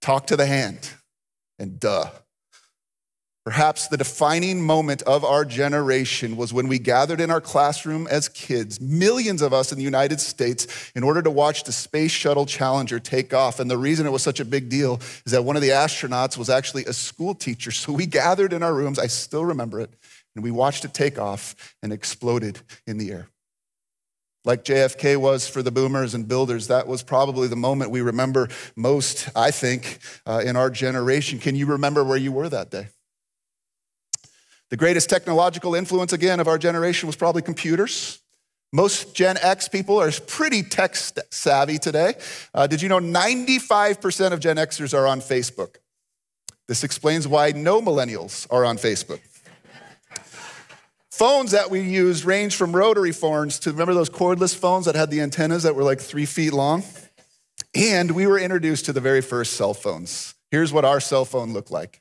talk 0.00 0.26
to 0.28 0.36
the 0.36 0.46
hand, 0.46 0.90
and 1.58 1.78
duh. 1.78 2.10
Perhaps 3.48 3.88
the 3.88 3.96
defining 3.96 4.60
moment 4.60 5.00
of 5.04 5.24
our 5.24 5.42
generation 5.42 6.36
was 6.36 6.52
when 6.52 6.68
we 6.68 6.78
gathered 6.78 7.18
in 7.18 7.30
our 7.30 7.40
classroom 7.40 8.06
as 8.08 8.28
kids, 8.28 8.78
millions 8.78 9.40
of 9.40 9.54
us 9.54 9.72
in 9.72 9.78
the 9.78 9.84
United 9.84 10.20
States, 10.20 10.66
in 10.94 11.02
order 11.02 11.22
to 11.22 11.30
watch 11.30 11.64
the 11.64 11.72
Space 11.72 12.10
Shuttle 12.10 12.44
Challenger 12.44 12.98
take 12.98 13.32
off. 13.32 13.58
And 13.58 13.70
the 13.70 13.78
reason 13.78 14.06
it 14.06 14.10
was 14.10 14.22
such 14.22 14.38
a 14.38 14.44
big 14.44 14.68
deal 14.68 15.00
is 15.24 15.32
that 15.32 15.44
one 15.44 15.56
of 15.56 15.62
the 15.62 15.70
astronauts 15.70 16.36
was 16.36 16.50
actually 16.50 16.84
a 16.84 16.92
school 16.92 17.34
teacher. 17.34 17.70
So 17.70 17.90
we 17.90 18.04
gathered 18.04 18.52
in 18.52 18.62
our 18.62 18.74
rooms, 18.74 18.98
I 18.98 19.06
still 19.06 19.46
remember 19.46 19.80
it, 19.80 19.94
and 20.34 20.44
we 20.44 20.50
watched 20.50 20.84
it 20.84 20.92
take 20.92 21.18
off 21.18 21.74
and 21.82 21.90
exploded 21.90 22.60
in 22.86 22.98
the 22.98 23.10
air. 23.12 23.28
Like 24.48 24.64
JFK 24.64 25.18
was 25.18 25.46
for 25.46 25.62
the 25.62 25.70
boomers 25.70 26.14
and 26.14 26.26
builders, 26.26 26.68
that 26.68 26.86
was 26.86 27.02
probably 27.02 27.48
the 27.48 27.54
moment 27.54 27.90
we 27.90 28.00
remember 28.00 28.48
most, 28.76 29.28
I 29.36 29.50
think, 29.50 29.98
uh, 30.24 30.40
in 30.42 30.56
our 30.56 30.70
generation. 30.70 31.38
Can 31.38 31.54
you 31.54 31.66
remember 31.66 32.02
where 32.02 32.16
you 32.16 32.32
were 32.32 32.48
that 32.48 32.70
day? 32.70 32.86
The 34.70 34.78
greatest 34.78 35.10
technological 35.10 35.74
influence, 35.74 36.14
again, 36.14 36.40
of 36.40 36.48
our 36.48 36.56
generation 36.56 37.06
was 37.06 37.14
probably 37.14 37.42
computers. 37.42 38.22
Most 38.72 39.14
Gen 39.14 39.36
X 39.42 39.68
people 39.68 40.00
are 40.00 40.10
pretty 40.26 40.62
tech 40.62 40.96
savvy 40.96 41.76
today. 41.76 42.14
Uh, 42.54 42.66
did 42.66 42.80
you 42.80 42.88
know 42.88 43.00
95% 43.00 44.32
of 44.32 44.40
Gen 44.40 44.56
Xers 44.56 44.96
are 44.96 45.06
on 45.06 45.20
Facebook? 45.20 45.76
This 46.68 46.84
explains 46.84 47.28
why 47.28 47.50
no 47.50 47.82
millennials 47.82 48.46
are 48.50 48.64
on 48.64 48.78
Facebook. 48.78 49.20
Phones 51.18 51.50
that 51.50 51.68
we 51.68 51.80
used 51.80 52.24
range 52.24 52.54
from 52.54 52.74
rotary 52.74 53.10
phones 53.10 53.58
to 53.58 53.72
remember 53.72 53.92
those 53.92 54.08
cordless 54.08 54.54
phones 54.54 54.86
that 54.86 54.94
had 54.94 55.10
the 55.10 55.20
antennas 55.20 55.64
that 55.64 55.74
were 55.74 55.82
like 55.82 56.00
three 56.00 56.24
feet 56.24 56.52
long? 56.52 56.84
And 57.74 58.12
we 58.12 58.28
were 58.28 58.38
introduced 58.38 58.84
to 58.84 58.92
the 58.92 59.00
very 59.00 59.20
first 59.20 59.54
cell 59.54 59.74
phones. 59.74 60.36
Here's 60.52 60.72
what 60.72 60.84
our 60.84 61.00
cell 61.00 61.24
phone 61.24 61.52
looked 61.52 61.72
like 61.72 62.00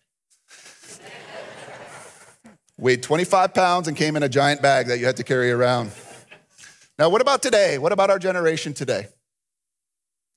weighed 2.77 3.01
25 3.01 3.55
pounds 3.55 3.87
and 3.87 3.97
came 3.97 4.15
in 4.15 4.21
a 4.21 4.29
giant 4.29 4.61
bag 4.61 4.85
that 4.85 4.99
you 4.99 5.07
had 5.07 5.17
to 5.17 5.23
carry 5.23 5.49
around. 5.49 5.91
Now, 6.99 7.09
what 7.09 7.21
about 7.21 7.41
today? 7.41 7.79
What 7.79 7.91
about 7.91 8.11
our 8.11 8.19
generation 8.19 8.75
today? 8.75 9.07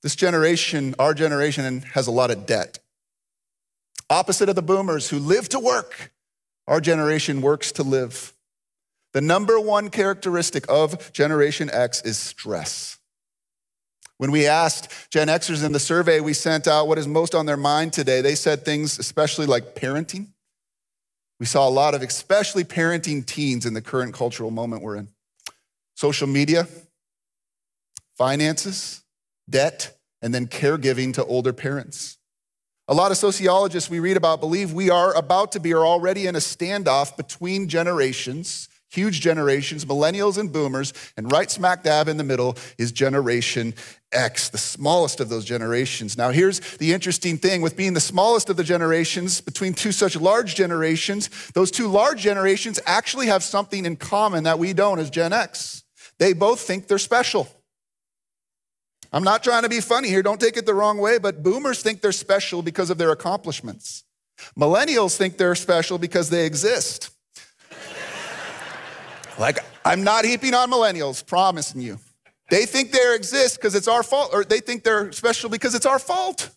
This 0.01 0.15
generation, 0.15 0.95
our 0.97 1.13
generation, 1.13 1.81
has 1.93 2.07
a 2.07 2.11
lot 2.11 2.31
of 2.31 2.47
debt. 2.47 2.79
Opposite 4.09 4.49
of 4.49 4.55
the 4.55 4.63
boomers 4.63 5.09
who 5.09 5.19
live 5.19 5.49
to 5.49 5.59
work, 5.59 6.11
our 6.67 6.81
generation 6.81 7.41
works 7.41 7.71
to 7.73 7.83
live. 7.83 8.33
The 9.13 9.21
number 9.21 9.59
one 9.59 9.89
characteristic 9.89 10.65
of 10.69 11.11
Generation 11.11 11.69
X 11.71 12.01
is 12.01 12.17
stress. 12.17 12.97
When 14.17 14.31
we 14.31 14.45
asked 14.45 15.09
Gen 15.09 15.27
Xers 15.27 15.65
in 15.65 15.71
the 15.71 15.79
survey 15.79 16.19
we 16.19 16.33
sent 16.33 16.67
out 16.67 16.87
what 16.87 16.97
is 16.97 17.07
most 17.07 17.33
on 17.33 17.45
their 17.45 17.57
mind 17.57 17.91
today, 17.91 18.21
they 18.21 18.35
said 18.35 18.63
things 18.63 18.99
especially 18.99 19.47
like 19.47 19.75
parenting, 19.75 20.27
we 21.39 21.47
saw 21.47 21.67
a 21.67 21.71
lot 21.71 21.95
of, 21.95 22.03
especially 22.03 22.63
parenting 22.63 23.25
teens 23.25 23.65
in 23.65 23.73
the 23.73 23.81
current 23.81 24.13
cultural 24.13 24.51
moment 24.51 24.83
we're 24.83 24.95
in. 24.95 25.07
Social 25.95 26.27
media, 26.27 26.67
finances, 28.15 29.01
debt, 29.49 29.97
and 30.21 30.35
then 30.35 30.45
caregiving 30.45 31.15
to 31.15 31.25
older 31.25 31.51
parents. 31.51 32.19
A 32.87 32.93
lot 32.93 33.09
of 33.09 33.17
sociologists 33.17 33.89
we 33.89 33.99
read 33.99 34.17
about 34.17 34.39
believe 34.39 34.71
we 34.71 34.91
are 34.91 35.15
about 35.15 35.51
to 35.53 35.59
be 35.59 35.73
or 35.73 35.83
already 35.83 36.27
in 36.27 36.35
a 36.35 36.39
standoff 36.39 37.17
between 37.17 37.67
generations 37.67 38.69
huge 38.91 39.21
generations, 39.21 39.85
millennials 39.85 40.37
and 40.37 40.51
boomers, 40.51 40.93
and 41.17 41.31
right 41.31 41.49
smack 41.49 41.83
dab 41.83 42.07
in 42.07 42.17
the 42.17 42.23
middle 42.23 42.57
is 42.77 42.91
Generation 42.91 43.73
X, 44.11 44.49
the 44.49 44.57
smallest 44.57 45.21
of 45.21 45.29
those 45.29 45.45
generations. 45.45 46.17
Now, 46.17 46.31
here's 46.31 46.59
the 46.77 46.91
interesting 46.91 47.37
thing 47.37 47.61
with 47.61 47.77
being 47.77 47.93
the 47.93 48.01
smallest 48.01 48.49
of 48.49 48.57
the 48.57 48.63
generations 48.63 49.39
between 49.39 49.73
two 49.73 49.93
such 49.93 50.17
large 50.17 50.55
generations, 50.55 51.29
those 51.53 51.71
two 51.71 51.87
large 51.87 52.21
generations 52.21 52.79
actually 52.85 53.27
have 53.27 53.43
something 53.43 53.85
in 53.85 53.95
common 53.95 54.43
that 54.43 54.59
we 54.59 54.73
don't 54.73 54.99
as 54.99 55.09
Gen 55.09 55.31
X. 55.31 55.83
They 56.19 56.33
both 56.33 56.59
think 56.59 56.87
they're 56.87 56.97
special. 56.97 57.47
I'm 59.13 59.23
not 59.23 59.43
trying 59.43 59.63
to 59.63 59.69
be 59.69 59.81
funny 59.81 60.09
here, 60.09 60.21
don't 60.21 60.39
take 60.39 60.57
it 60.57 60.65
the 60.65 60.73
wrong 60.73 60.97
way, 60.97 61.17
but 61.17 61.43
boomers 61.43 61.81
think 61.81 62.01
they're 62.01 62.11
special 62.11 62.61
because 62.61 62.89
of 62.89 62.97
their 62.97 63.11
accomplishments. 63.11 64.03
Millennials 64.57 65.15
think 65.15 65.37
they're 65.37 65.55
special 65.55 65.97
because 65.97 66.29
they 66.29 66.45
exist. 66.45 67.11
Like, 69.39 69.59
I'm 69.85 70.03
not 70.03 70.25
heaping 70.25 70.53
on 70.53 70.69
millennials, 70.71 71.25
promising 71.25 71.81
you. 71.81 71.99
They 72.49 72.65
think 72.65 72.91
they 72.91 73.15
exist 73.15 73.57
because 73.57 73.75
it's 73.75 73.87
our 73.87 74.03
fault, 74.03 74.31
or 74.33 74.43
they 74.43 74.59
think 74.59 74.83
they're 74.83 75.11
special 75.11 75.49
because 75.49 75.73
it's 75.73 75.85
our 75.85 75.99
fault. 75.99 76.49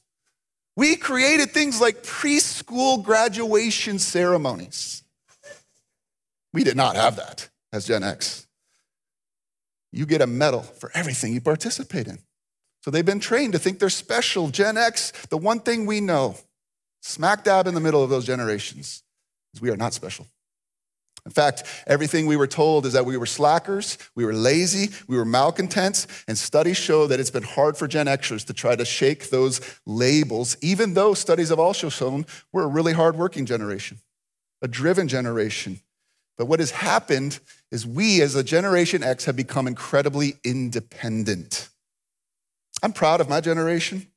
We 0.76 0.96
created 0.96 1.52
things 1.52 1.80
like 1.80 2.02
preschool 2.02 3.02
graduation 3.02 3.98
ceremonies. 3.98 5.04
We 6.52 6.64
did 6.64 6.76
not 6.76 6.96
have 6.96 7.16
that 7.16 7.48
as 7.72 7.86
Gen 7.86 8.02
X. 8.02 8.46
You 9.92 10.06
get 10.06 10.20
a 10.20 10.26
medal 10.26 10.62
for 10.62 10.90
everything 10.94 11.32
you 11.32 11.40
participate 11.40 12.08
in. 12.08 12.18
So 12.82 12.90
they've 12.90 13.06
been 13.06 13.20
trained 13.20 13.52
to 13.52 13.58
think 13.58 13.78
they're 13.78 13.88
special. 13.88 14.48
Gen 14.48 14.76
X, 14.76 15.12
the 15.30 15.38
one 15.38 15.60
thing 15.60 15.86
we 15.86 16.00
know, 16.00 16.36
smack 17.02 17.44
dab 17.44 17.68
in 17.68 17.74
the 17.74 17.80
middle 17.80 18.02
of 18.02 18.10
those 18.10 18.26
generations, 18.26 19.04
is 19.54 19.60
we 19.60 19.70
are 19.70 19.76
not 19.76 19.94
special. 19.94 20.26
In 21.26 21.32
fact, 21.32 21.64
everything 21.86 22.26
we 22.26 22.36
were 22.36 22.46
told 22.46 22.84
is 22.84 22.92
that 22.92 23.06
we 23.06 23.16
were 23.16 23.24
slackers, 23.26 23.96
we 24.14 24.26
were 24.26 24.34
lazy, 24.34 24.90
we 25.08 25.16
were 25.16 25.24
malcontents, 25.24 26.06
and 26.28 26.36
studies 26.36 26.76
show 26.76 27.06
that 27.06 27.18
it's 27.18 27.30
been 27.30 27.42
hard 27.42 27.78
for 27.78 27.88
Gen 27.88 28.06
Xers 28.06 28.44
to 28.46 28.52
try 28.52 28.76
to 28.76 28.84
shake 28.84 29.30
those 29.30 29.60
labels, 29.86 30.56
even 30.60 30.92
though 30.92 31.14
studies 31.14 31.48
have 31.48 31.58
also 31.58 31.88
shown 31.88 32.26
we're 32.52 32.64
a 32.64 32.68
really 32.68 32.92
hardworking 32.92 33.46
generation, 33.46 34.00
a 34.60 34.68
driven 34.68 35.08
generation. 35.08 35.80
But 36.36 36.46
what 36.46 36.60
has 36.60 36.72
happened 36.72 37.38
is 37.70 37.86
we, 37.86 38.20
as 38.20 38.34
a 38.34 38.44
Generation 38.44 39.02
X, 39.02 39.24
have 39.24 39.36
become 39.36 39.66
incredibly 39.66 40.34
independent. 40.44 41.68
I'm 42.82 42.92
proud 42.92 43.20
of 43.20 43.28
my 43.28 43.40
generation. 43.40 44.08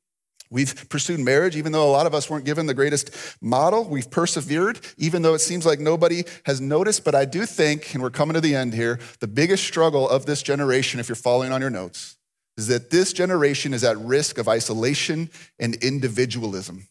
We've 0.50 0.88
pursued 0.88 1.20
marriage, 1.20 1.56
even 1.56 1.72
though 1.72 1.88
a 1.88 1.92
lot 1.92 2.06
of 2.06 2.14
us 2.14 2.30
weren't 2.30 2.46
given 2.46 2.66
the 2.66 2.74
greatest 2.74 3.10
model. 3.42 3.84
We've 3.84 4.10
persevered, 4.10 4.80
even 4.96 5.22
though 5.22 5.34
it 5.34 5.40
seems 5.40 5.66
like 5.66 5.78
nobody 5.78 6.24
has 6.46 6.60
noticed. 6.60 7.04
But 7.04 7.14
I 7.14 7.26
do 7.26 7.44
think, 7.44 7.92
and 7.94 8.02
we're 8.02 8.10
coming 8.10 8.34
to 8.34 8.40
the 8.40 8.54
end 8.54 8.72
here, 8.72 8.98
the 9.20 9.26
biggest 9.26 9.64
struggle 9.64 10.08
of 10.08 10.24
this 10.24 10.42
generation, 10.42 11.00
if 11.00 11.08
you're 11.08 11.16
following 11.16 11.52
on 11.52 11.60
your 11.60 11.70
notes, 11.70 12.16
is 12.56 12.66
that 12.68 12.90
this 12.90 13.12
generation 13.12 13.74
is 13.74 13.84
at 13.84 13.98
risk 13.98 14.38
of 14.38 14.48
isolation 14.48 15.30
and 15.58 15.74
individualism. 15.76 16.88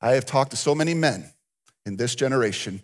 I 0.00 0.12
have 0.12 0.26
talked 0.26 0.52
to 0.52 0.56
so 0.56 0.74
many 0.74 0.94
men 0.94 1.30
in 1.84 1.96
this 1.96 2.14
generation 2.14 2.82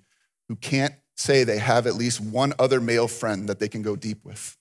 who 0.49 0.57
can't 0.57 0.95
say 1.17 1.45
they 1.45 1.59
have 1.59 1.87
at 1.87 1.95
least 1.95 2.21
one 2.21 2.53
other 2.59 2.81
male 2.81 3.09
friend 3.09 3.49
that 3.49 3.61
they 3.61 3.69
can 3.69 3.83
go 3.83 3.97
deep 3.97 4.25
with. 4.25 4.57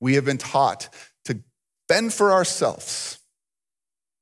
We 0.00 0.14
have 0.14 0.24
been 0.24 0.38
taught 0.38 0.88
fend 1.88 2.12
for 2.12 2.32
ourselves. 2.32 3.18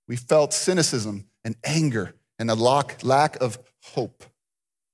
We 0.09 0.17
felt 0.17 0.53
cynicism 0.53 1.27
and 1.45 1.57
anger 1.65 2.15
and 2.39 2.51
a 2.51 2.55
lack 2.55 3.37
of 3.41 3.59
hope. 3.83 4.25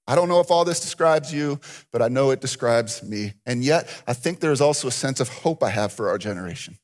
I 0.07 0.15
don't 0.15 0.29
know 0.29 0.41
if 0.41 0.51
all 0.51 0.65
this 0.65 0.81
describes 0.81 1.33
you, 1.33 1.61
but 1.93 2.03
I 2.03 2.09
know 2.09 2.31
it 2.31 2.41
describes 2.41 3.03
me. 3.03 3.35
And 3.47 3.63
yet, 3.63 3.89
I 4.07 4.15
think 4.15 4.41
there 4.41 4.53
is 4.53 4.61
also 4.61 4.89
a 4.89 4.93
sense 4.93 5.21
of 5.21 5.29
hope 5.29 5.63
I 5.63 5.71
have 5.71 5.93
for 5.93 6.09
our 6.09 6.19
generation 6.19 6.79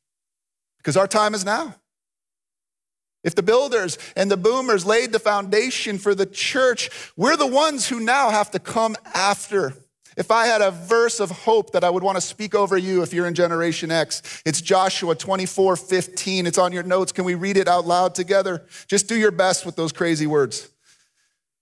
because 0.79 0.97
our 0.97 1.09
time 1.09 1.35
is 1.35 1.45
now. 1.45 1.75
If 3.25 3.35
the 3.35 3.43
builders 3.43 3.99
and 4.15 4.31
the 4.31 4.37
boomers 4.37 4.87
laid 4.87 5.13
the 5.13 5.19
foundation 5.19 5.99
for 5.99 6.15
the 6.15 6.27
church, 6.27 6.91
we're 7.17 7.37
the 7.37 7.47
ones 7.47 7.89
who 7.89 7.99
now 7.99 8.31
have 8.31 8.51
to 8.53 8.59
come 8.59 8.97
after. 9.15 9.75
If 10.19 10.33
I 10.33 10.47
had 10.47 10.61
a 10.63 10.73
verse 10.73 11.21
of 11.21 11.31
hope 11.31 11.71
that 11.71 11.85
I 11.85 11.91
would 11.91 12.03
want 12.03 12.17
to 12.17 12.21
speak 12.21 12.53
over 12.53 12.77
you 12.77 13.03
if 13.03 13.13
you're 13.13 13.29
in 13.29 13.35
Generation 13.35 13.93
X, 13.93 14.43
it's 14.45 14.61
Joshua 14.61 15.15
24 15.15 15.77
15. 15.77 16.45
It's 16.45 16.59
on 16.59 16.73
your 16.73 16.83
notes. 16.83 17.13
Can 17.13 17.25
we 17.25 17.37
read 17.37 17.57
it 17.57 17.69
out 17.69 17.87
loud 17.87 18.17
together? 18.17 18.67
Just 18.89 19.09
do 19.09 19.17
your 19.17 19.31
best 19.31 19.65
with 19.65 19.77
those 19.77 19.93
crazy 19.93 20.27
words. 20.27 20.71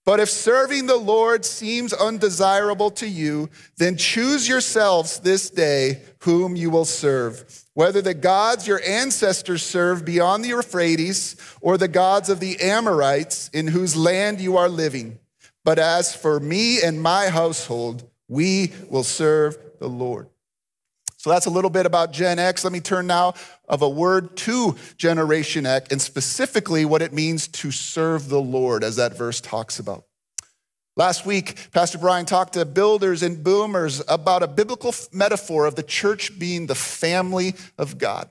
But 0.05 0.19
if 0.19 0.29
serving 0.29 0.87
the 0.87 0.97
Lord 0.97 1.45
seems 1.45 1.93
undesirable 1.93 2.89
to 2.91 3.07
you, 3.07 3.51
then 3.77 3.95
choose 3.95 4.49
yourselves 4.49 5.19
this 5.19 5.51
day 5.51 6.01
whom 6.21 6.55
you 6.55 6.71
will 6.71 6.85
serve, 6.85 7.63
whether 7.75 8.01
the 8.01 8.15
gods 8.15 8.65
your 8.65 8.81
ancestors 8.83 9.61
served 9.61 10.03
beyond 10.03 10.43
the 10.43 10.49
Euphrates 10.49 11.35
or 11.61 11.77
the 11.77 11.87
gods 11.87 12.27
of 12.27 12.39
the 12.39 12.59
Amorites 12.59 13.49
in 13.49 13.67
whose 13.67 13.95
land 13.95 14.41
you 14.41 14.57
are 14.57 14.69
living. 14.69 15.19
But 15.63 15.77
as 15.77 16.15
for 16.15 16.39
me 16.39 16.81
and 16.81 16.99
my 16.99 17.27
household, 17.27 18.09
We 18.27 18.73
will 18.89 19.03
serve 19.03 19.57
the 19.79 19.87
Lord. 19.87 20.27
So 21.17 21.31
that's 21.31 21.47
a 21.47 21.49
little 21.49 21.69
bit 21.71 21.85
about 21.85 22.13
Gen 22.13 22.39
X. 22.39 22.63
Let 22.63 22.71
me 22.71 22.79
turn 22.79 23.07
now 23.07 23.33
of 23.67 23.81
a 23.81 23.89
word 23.89 24.37
to 24.37 24.75
Generation 24.97 25.65
X 25.65 25.87
and 25.91 26.01
specifically 26.01 26.85
what 26.85 27.01
it 27.01 27.11
means 27.11 27.47
to 27.47 27.71
serve 27.71 28.29
the 28.29 28.39
Lord, 28.39 28.83
as 28.83 28.97
that 28.97 29.17
verse 29.17 29.41
talks 29.41 29.79
about. 29.79 30.05
Last 30.95 31.25
week, 31.25 31.69
Pastor 31.71 31.97
Brian 31.97 32.25
talked 32.25 32.53
to 32.53 32.65
builders 32.65 33.23
and 33.23 33.43
boomers 33.43 34.01
about 34.07 34.41
a 34.41 34.47
biblical 34.47 34.93
metaphor 35.11 35.65
of 35.65 35.75
the 35.75 35.83
church 35.83 36.39
being 36.39 36.67
the 36.67 36.75
family 36.75 37.55
of 37.77 37.97
God. 37.97 38.29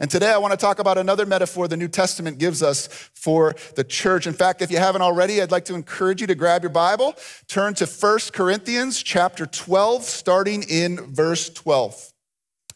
And 0.00 0.08
today 0.08 0.30
I 0.30 0.38
want 0.38 0.52
to 0.52 0.56
talk 0.56 0.78
about 0.78 0.96
another 0.96 1.26
metaphor 1.26 1.66
the 1.66 1.76
New 1.76 1.88
Testament 1.88 2.38
gives 2.38 2.62
us 2.62 2.86
for 3.14 3.56
the 3.74 3.82
church. 3.82 4.28
In 4.28 4.32
fact, 4.32 4.62
if 4.62 4.70
you 4.70 4.78
haven't 4.78 5.02
already, 5.02 5.42
I'd 5.42 5.50
like 5.50 5.64
to 5.66 5.74
encourage 5.74 6.20
you 6.20 6.28
to 6.28 6.36
grab 6.36 6.62
your 6.62 6.70
Bible, 6.70 7.16
turn 7.48 7.74
to 7.74 7.86
1 7.86 8.18
Corinthians 8.32 9.02
chapter 9.02 9.44
12, 9.44 10.04
starting 10.04 10.62
in 10.62 11.12
verse 11.12 11.50
12. 11.50 12.12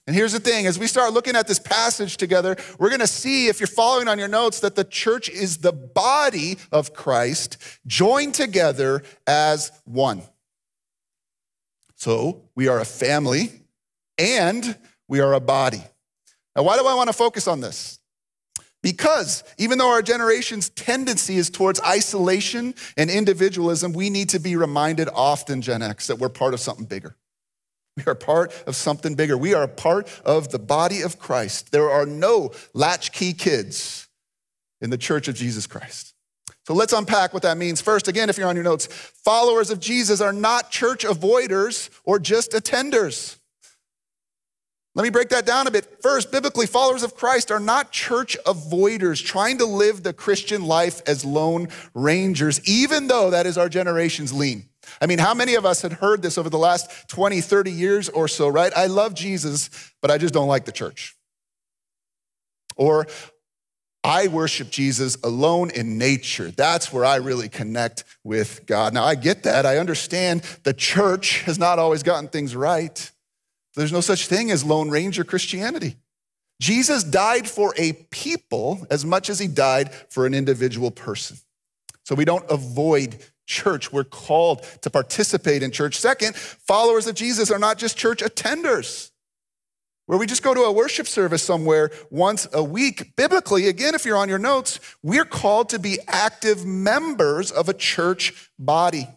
And 0.09 0.17
here's 0.17 0.33
the 0.33 0.41
thing 0.41 0.67
as 0.67 0.81
we 0.81 0.89
start 0.89 1.13
looking 1.13 1.37
at 1.37 1.47
this 1.47 1.61
passage 1.61 2.17
together, 2.17 2.57
we're 2.81 2.89
going 2.89 3.01
to 3.01 3.07
see, 3.07 3.47
if 3.47 3.61
you're 3.61 3.69
following 3.69 4.09
on 4.09 4.19
your 4.19 4.27
notes, 4.27 4.59
that 4.59 4.75
the 4.75 4.83
church 4.83 5.29
is 5.29 5.59
the 5.59 5.73
body 5.73 6.59
of 6.73 6.93
Christ 6.93 7.57
joined 7.87 8.35
together 8.35 9.05
as 9.29 9.71
one. 9.85 10.23
So 11.95 12.49
we 12.57 12.67
are 12.67 12.81
a 12.81 12.85
family 12.85 13.53
and 14.19 14.77
we 15.07 15.21
are 15.21 15.35
a 15.35 15.41
body. 15.41 15.85
Now, 16.57 16.63
why 16.63 16.77
do 16.77 16.87
I 16.87 16.95
want 16.95 17.09
to 17.09 17.13
focus 17.13 17.49
on 17.49 17.61
this? 17.61 17.99
Because 18.83 19.45
even 19.59 19.79
though 19.79 19.91
our 19.91 20.03
generation's 20.03 20.69
tendency 20.71 21.37
is 21.37 21.49
towards 21.49 21.81
isolation 21.83 22.75
and 22.97 23.11
individualism, 23.11 23.93
we 23.93 24.11
need 24.11 24.29
to 24.31 24.41
be 24.41 24.57
reminded 24.57 25.09
often, 25.15 25.63
Gen 25.63 25.83
X, 25.83 26.09
that 26.09 26.19
we're 26.19 26.29
part 26.29 26.53
of 26.53 26.61
something 26.61 26.87
bigger. 26.87 27.17
We 27.97 28.05
are 28.07 28.15
part 28.15 28.53
of 28.67 28.75
something 28.75 29.15
bigger. 29.15 29.37
We 29.37 29.55
are 29.55 29.63
a 29.63 29.69
part 29.69 30.09
of 30.25 30.51
the 30.51 30.59
body 30.59 31.03
of 31.03 31.19
Christ. 31.19 31.73
There 31.73 31.91
are 31.91 32.07
no 32.07 32.51
latchkey 32.75 33.35
kids 33.35 34.09
in 34.81 34.91
the 34.91 34.99
church 34.99 35.29
of 35.29 35.35
Jesus 35.35 35.67
Christ. 35.67 36.15
So 36.67 36.75
let's 36.75 36.93
unpack 36.93 37.33
what 37.35 37.43
that 37.43 37.59
means. 37.59 37.81
First, 37.81 38.09
again, 38.09 38.31
if 38.31 38.39
you're 38.39 38.49
on 38.49 38.57
your 38.57 38.65
notes, 38.65 38.87
followers 38.87 39.71
of 39.71 39.79
Jesus 39.79 40.21
are 40.21 40.33
not 40.33 40.71
church 40.71 41.05
avoiders 41.05 41.91
or 42.05 42.19
just 42.19 42.53
attenders. 42.53 43.39
Let 44.95 45.05
me 45.05 45.11
break 45.11 45.31
that 45.31 45.47
down 45.47 45.67
a 45.67 45.71
bit. 45.71 46.03
First, 46.03 46.31
biblically, 46.31 46.67
followers 46.67 47.03
of 47.03 47.15
Christ 47.15 47.51
are 47.51 47.61
not 47.61 47.93
church 47.93 48.37
avoiders 48.45 49.25
trying 49.25 49.59
to 49.59 49.65
live 49.65 50.03
the 50.03 50.13
Christian 50.13 50.67
life 50.67 51.01
as 51.07 51.25
lone 51.25 51.69
rangers, 51.95 52.61
even 52.69 53.07
though 53.07 53.31
that 53.31 53.47
is 53.47 53.57
our 53.57 53.71
generation's 53.71 54.35
lean. 54.35 54.69
I 55.01 55.07
mean, 55.07 55.19
how 55.19 55.33
many 55.33 55.55
of 55.55 55.65
us 55.65 55.81
had 55.81 55.95
heard 55.95 56.21
this 56.21 56.37
over 56.37 56.51
the 56.51 56.59
last 56.59 57.09
20, 57.09 57.41
30 57.41 57.71
years 57.71 58.09
or 58.11 58.29
so, 58.29 58.49
right? 58.49 58.73
I 58.77 58.87
love 58.87 59.15
Jesus, 59.15 59.71
but 60.03 60.11
I 60.11 60.19
just 60.19 60.35
don't 60.35 60.49
like 60.49 60.67
the 60.67 60.73
church. 60.73 61.17
Or 62.77 63.07
I 64.05 64.27
worship 64.27 64.71
Jesus 64.71 65.17
alone 65.23 65.71
in 65.71 65.97
nature. 65.97 66.51
That's 66.51 66.93
where 66.93 67.05
I 67.05 67.17
really 67.17 67.49
connect 67.49 68.05
with 68.25 68.67
God. 68.67 68.93
Now, 68.93 69.05
I 69.05 69.15
get 69.15 69.45
that. 69.45 69.65
I 69.65 69.79
understand 69.79 70.43
the 70.65 70.75
church 70.75 71.43
has 71.43 71.59
not 71.59 71.79
always 71.79 72.03
gotten 72.03 72.29
things 72.29 72.57
right. 72.57 73.11
There's 73.75 73.93
no 73.93 74.01
such 74.01 74.27
thing 74.27 74.51
as 74.51 74.65
Lone 74.65 74.91
Ranger 74.91 75.25
Christianity. 75.25 75.97
Jesus 76.61 77.03
died 77.03 77.49
for 77.49 77.75
a 77.77 77.93
people 78.11 78.87
as 78.91 79.05
much 79.05 79.29
as 79.31 79.39
he 79.39 79.49
died 79.49 79.93
for 80.11 80.27
an 80.27 80.35
individual 80.35 80.91
person. 80.91 81.39
So 82.05 82.15
we 82.15 82.25
don't 82.25 82.49
avoid 82.51 83.17
church. 83.47 83.93
We're 83.93 84.05
called 84.05 84.63
to 84.83 84.91
participate 84.91 85.63
in 85.63 85.71
church. 85.71 85.99
Second, 85.99 86.37
followers 86.37 87.07
of 87.07 87.15
Jesus 87.15 87.51
are 87.51 87.59
not 87.59 87.79
just 87.79 87.97
church 87.97 88.23
attenders, 88.23 89.11
where 90.07 90.19
we 90.19 90.27
just 90.27 90.43
go 90.43 90.55
to 90.55 90.63
a 90.63 90.73
worship 90.73 91.07
service 91.07 91.43
somewhere 91.43 91.91
once 92.11 92.47
a 92.53 92.63
week. 92.63 93.17
Biblically, 93.17 93.69
again, 93.69 93.95
if 93.95 94.05
you're 94.05 94.17
on 94.17 94.29
your 94.29 94.39
notes, 94.39 94.79
we're 95.03 95.25
called 95.25 95.69
to 95.71 95.79
be 95.79 95.99
active 96.07 96.65
members 96.65 97.51
of 97.51 97.69
a 97.69 97.75
church 97.75 98.51
body. 98.59 99.09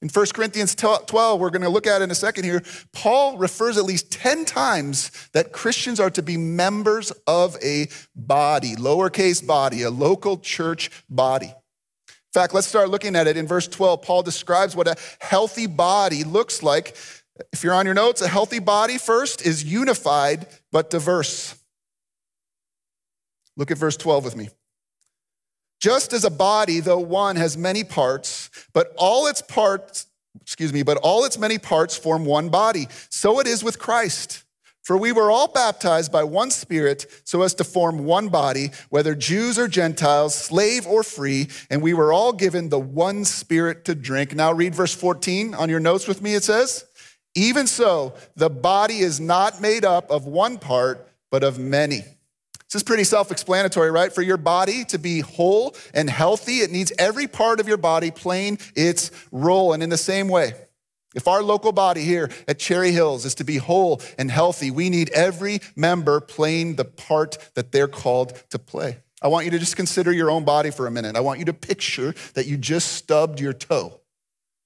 In 0.00 0.08
1 0.08 0.26
Corinthians 0.32 0.76
12, 0.76 1.40
we're 1.40 1.50
going 1.50 1.62
to 1.62 1.68
look 1.68 1.86
at 1.86 2.02
in 2.02 2.10
a 2.12 2.14
second 2.14 2.44
here, 2.44 2.62
Paul 2.92 3.36
refers 3.36 3.76
at 3.76 3.84
least 3.84 4.12
10 4.12 4.44
times 4.44 5.10
that 5.32 5.52
Christians 5.52 5.98
are 5.98 6.10
to 6.10 6.22
be 6.22 6.36
members 6.36 7.10
of 7.26 7.56
a 7.64 7.88
body, 8.14 8.76
lowercase 8.76 9.44
body, 9.44 9.82
a 9.82 9.90
local 9.90 10.38
church 10.38 10.90
body. 11.10 11.48
In 11.48 12.32
fact, 12.32 12.54
let's 12.54 12.68
start 12.68 12.90
looking 12.90 13.16
at 13.16 13.26
it. 13.26 13.36
In 13.36 13.48
verse 13.48 13.66
12, 13.66 14.02
Paul 14.02 14.22
describes 14.22 14.76
what 14.76 14.86
a 14.86 14.94
healthy 15.18 15.66
body 15.66 16.22
looks 16.22 16.62
like. 16.62 16.96
If 17.52 17.64
you're 17.64 17.74
on 17.74 17.84
your 17.84 17.94
notes, 17.94 18.20
a 18.20 18.28
healthy 18.28 18.60
body 18.60 18.98
first 18.98 19.44
is 19.44 19.64
unified 19.64 20.46
but 20.70 20.90
diverse. 20.90 21.56
Look 23.56 23.72
at 23.72 23.78
verse 23.78 23.96
12 23.96 24.24
with 24.24 24.36
me. 24.36 24.50
Just 25.80 26.12
as 26.12 26.24
a 26.24 26.30
body, 26.30 26.80
though 26.80 26.98
one 26.98 27.36
has 27.36 27.56
many 27.56 27.84
parts, 27.84 28.50
but 28.72 28.92
all 28.96 29.26
its 29.26 29.42
parts, 29.42 30.06
excuse 30.40 30.72
me, 30.72 30.82
but 30.82 30.98
all 30.98 31.24
its 31.24 31.38
many 31.38 31.58
parts 31.58 31.96
form 31.96 32.24
one 32.24 32.48
body, 32.48 32.88
so 33.10 33.38
it 33.38 33.46
is 33.46 33.62
with 33.62 33.78
Christ. 33.78 34.44
For 34.88 34.96
we 34.96 35.12
were 35.12 35.30
all 35.30 35.48
baptized 35.48 36.10
by 36.10 36.24
one 36.24 36.50
Spirit 36.50 37.04
so 37.22 37.42
as 37.42 37.52
to 37.56 37.64
form 37.64 38.06
one 38.06 38.28
body, 38.28 38.70
whether 38.88 39.14
Jews 39.14 39.58
or 39.58 39.68
Gentiles, 39.68 40.34
slave 40.34 40.86
or 40.86 41.02
free, 41.02 41.48
and 41.68 41.82
we 41.82 41.92
were 41.92 42.10
all 42.10 42.32
given 42.32 42.70
the 42.70 42.78
one 42.78 43.26
Spirit 43.26 43.84
to 43.84 43.94
drink. 43.94 44.34
Now 44.34 44.50
read 44.50 44.74
verse 44.74 44.94
14 44.94 45.54
on 45.54 45.68
your 45.68 45.78
notes 45.78 46.08
with 46.08 46.22
me. 46.22 46.34
It 46.34 46.42
says, 46.42 46.86
Even 47.34 47.66
so, 47.66 48.14
the 48.34 48.48
body 48.48 49.00
is 49.00 49.20
not 49.20 49.60
made 49.60 49.84
up 49.84 50.10
of 50.10 50.24
one 50.24 50.56
part, 50.56 51.06
but 51.30 51.44
of 51.44 51.58
many. 51.58 52.00
This 52.70 52.80
is 52.80 52.84
pretty 52.84 53.04
self 53.04 53.30
explanatory, 53.30 53.90
right? 53.90 54.12
For 54.12 54.20
your 54.20 54.36
body 54.36 54.84
to 54.86 54.98
be 54.98 55.20
whole 55.20 55.74
and 55.94 56.08
healthy, 56.10 56.58
it 56.58 56.70
needs 56.70 56.92
every 56.98 57.26
part 57.26 57.60
of 57.60 57.68
your 57.68 57.78
body 57.78 58.10
playing 58.10 58.58
its 58.76 59.10
role. 59.32 59.72
And 59.72 59.82
in 59.82 59.88
the 59.88 59.96
same 59.96 60.28
way, 60.28 60.52
if 61.14 61.26
our 61.26 61.42
local 61.42 61.72
body 61.72 62.02
here 62.02 62.30
at 62.46 62.58
Cherry 62.58 62.92
Hills 62.92 63.24
is 63.24 63.34
to 63.36 63.44
be 63.44 63.56
whole 63.56 64.02
and 64.18 64.30
healthy, 64.30 64.70
we 64.70 64.90
need 64.90 65.08
every 65.10 65.60
member 65.74 66.20
playing 66.20 66.76
the 66.76 66.84
part 66.84 67.38
that 67.54 67.72
they're 67.72 67.88
called 67.88 68.34
to 68.50 68.58
play. 68.58 68.98
I 69.22 69.28
want 69.28 69.46
you 69.46 69.50
to 69.52 69.58
just 69.58 69.74
consider 69.74 70.12
your 70.12 70.30
own 70.30 70.44
body 70.44 70.70
for 70.70 70.86
a 70.86 70.90
minute. 70.90 71.16
I 71.16 71.20
want 71.20 71.38
you 71.38 71.46
to 71.46 71.54
picture 71.54 72.14
that 72.34 72.46
you 72.46 72.58
just 72.58 72.92
stubbed 72.92 73.40
your 73.40 73.54
toe 73.54 74.00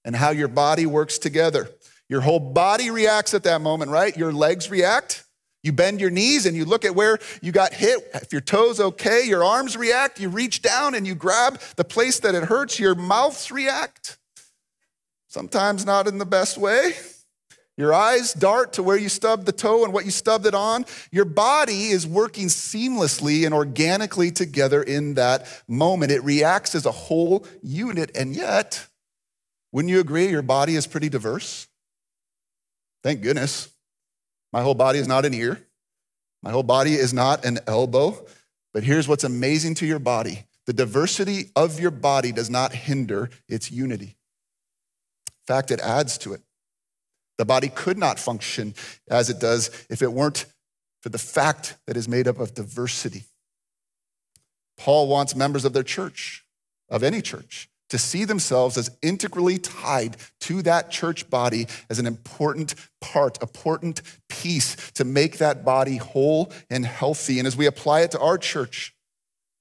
and 0.03 0.13
how 0.15 0.31
your 0.31 0.49
body 0.49 0.85
works 0.85 1.17
together. 1.17 1.69
Your 2.09 2.19
whole 2.19 2.41
body 2.41 2.91
reacts 2.91 3.33
at 3.33 3.43
that 3.43 3.61
moment, 3.61 3.89
right? 3.89 4.15
Your 4.15 4.33
legs 4.33 4.69
react. 4.69 5.23
You 5.63 5.71
bend 5.71 6.01
your 6.01 6.09
knees 6.09 6.45
and 6.45 6.55
you 6.55 6.65
look 6.65 6.83
at 6.83 6.93
where 6.93 7.17
you 7.41 7.53
got 7.53 7.73
hit. 7.73 8.09
If 8.13 8.33
your 8.33 8.41
toes 8.41 8.81
okay, 8.81 9.23
your 9.25 9.43
arms 9.43 9.77
react. 9.77 10.19
You 10.19 10.29
reach 10.29 10.61
down 10.61 10.93
and 10.93 11.07
you 11.07 11.15
grab 11.15 11.59
the 11.77 11.85
place 11.85 12.19
that 12.19 12.35
it 12.35 12.43
hurts. 12.43 12.79
Your 12.79 12.95
mouths 12.95 13.49
react. 13.49 14.17
Sometimes 15.27 15.85
not 15.85 16.07
in 16.07 16.17
the 16.17 16.25
best 16.25 16.57
way. 16.57 16.93
Your 17.75 17.93
eyes 17.93 18.33
dart 18.33 18.73
to 18.73 18.83
where 18.83 18.97
you 18.97 19.09
stubbed 19.09 19.47
the 19.47 19.51
toe 19.51 19.83
and 19.83 19.93
what 19.93 20.05
you 20.05 20.11
stubbed 20.11 20.45
it 20.45 20.53
on. 20.53 20.85
Your 21.11 21.25
body 21.25 21.87
is 21.87 22.05
working 22.05 22.47
seamlessly 22.47 23.45
and 23.45 23.53
organically 23.53 24.29
together 24.29 24.83
in 24.83 25.15
that 25.15 25.47
moment. 25.67 26.11
It 26.11 26.23
reacts 26.23 26.75
as 26.75 26.85
a 26.85 26.91
whole 26.91 27.47
unit. 27.63 28.11
And 28.15 28.35
yet, 28.35 28.87
wouldn't 29.71 29.89
you 29.89 29.99
agree 29.99 30.27
your 30.27 30.43
body 30.43 30.75
is 30.75 30.85
pretty 30.85 31.09
diverse? 31.09 31.67
Thank 33.01 33.21
goodness. 33.21 33.72
My 34.53 34.61
whole 34.61 34.75
body 34.75 34.99
is 34.99 35.07
not 35.07 35.25
an 35.25 35.33
ear. 35.33 35.59
My 36.43 36.51
whole 36.51 36.63
body 36.63 36.93
is 36.93 37.13
not 37.13 37.43
an 37.43 37.59
elbow. 37.67 38.25
But 38.73 38.83
here's 38.83 39.07
what's 39.07 39.23
amazing 39.23 39.75
to 39.75 39.85
your 39.85 39.99
body 39.99 40.45
the 40.65 40.73
diversity 40.73 41.51
of 41.57 41.79
your 41.79 41.91
body 41.91 42.31
does 42.31 42.49
not 42.49 42.71
hinder 42.71 43.29
its 43.49 43.69
unity. 43.69 44.15
In 45.27 45.45
fact, 45.47 45.71
it 45.71 45.81
adds 45.81 46.17
to 46.19 46.33
it. 46.33 46.41
The 47.37 47.45
body 47.45 47.67
could 47.67 47.97
not 47.97 48.19
function 48.19 48.73
as 49.09 49.29
it 49.29 49.39
does 49.39 49.69
if 49.89 50.01
it 50.01 50.13
weren't 50.13 50.45
for 51.01 51.09
the 51.09 51.17
fact 51.17 51.75
that 51.85 51.97
is 51.97 52.07
made 52.07 52.27
up 52.27 52.39
of 52.39 52.53
diversity. 52.53 53.23
Paul 54.77 55.07
wants 55.07 55.35
members 55.35 55.65
of 55.65 55.73
their 55.73 55.83
church, 55.83 56.45
of 56.89 57.03
any 57.03 57.21
church, 57.21 57.69
to 57.89 57.97
see 57.97 58.25
themselves 58.25 58.77
as 58.77 58.89
integrally 59.01 59.57
tied 59.57 60.17
to 60.39 60.61
that 60.63 60.89
church 60.89 61.29
body 61.29 61.67
as 61.89 61.99
an 61.99 62.07
important 62.07 62.73
part, 63.01 63.41
important 63.41 64.01
piece 64.43 64.91
to 64.91 65.05
make 65.05 65.37
that 65.37 65.63
body 65.63 65.97
whole 65.97 66.51
and 66.69 66.85
healthy. 66.85 67.39
And 67.39 67.47
as 67.47 67.55
we 67.55 67.65
apply 67.65 68.01
it 68.01 68.11
to 68.11 68.19
our 68.19 68.37
church, 68.37 68.93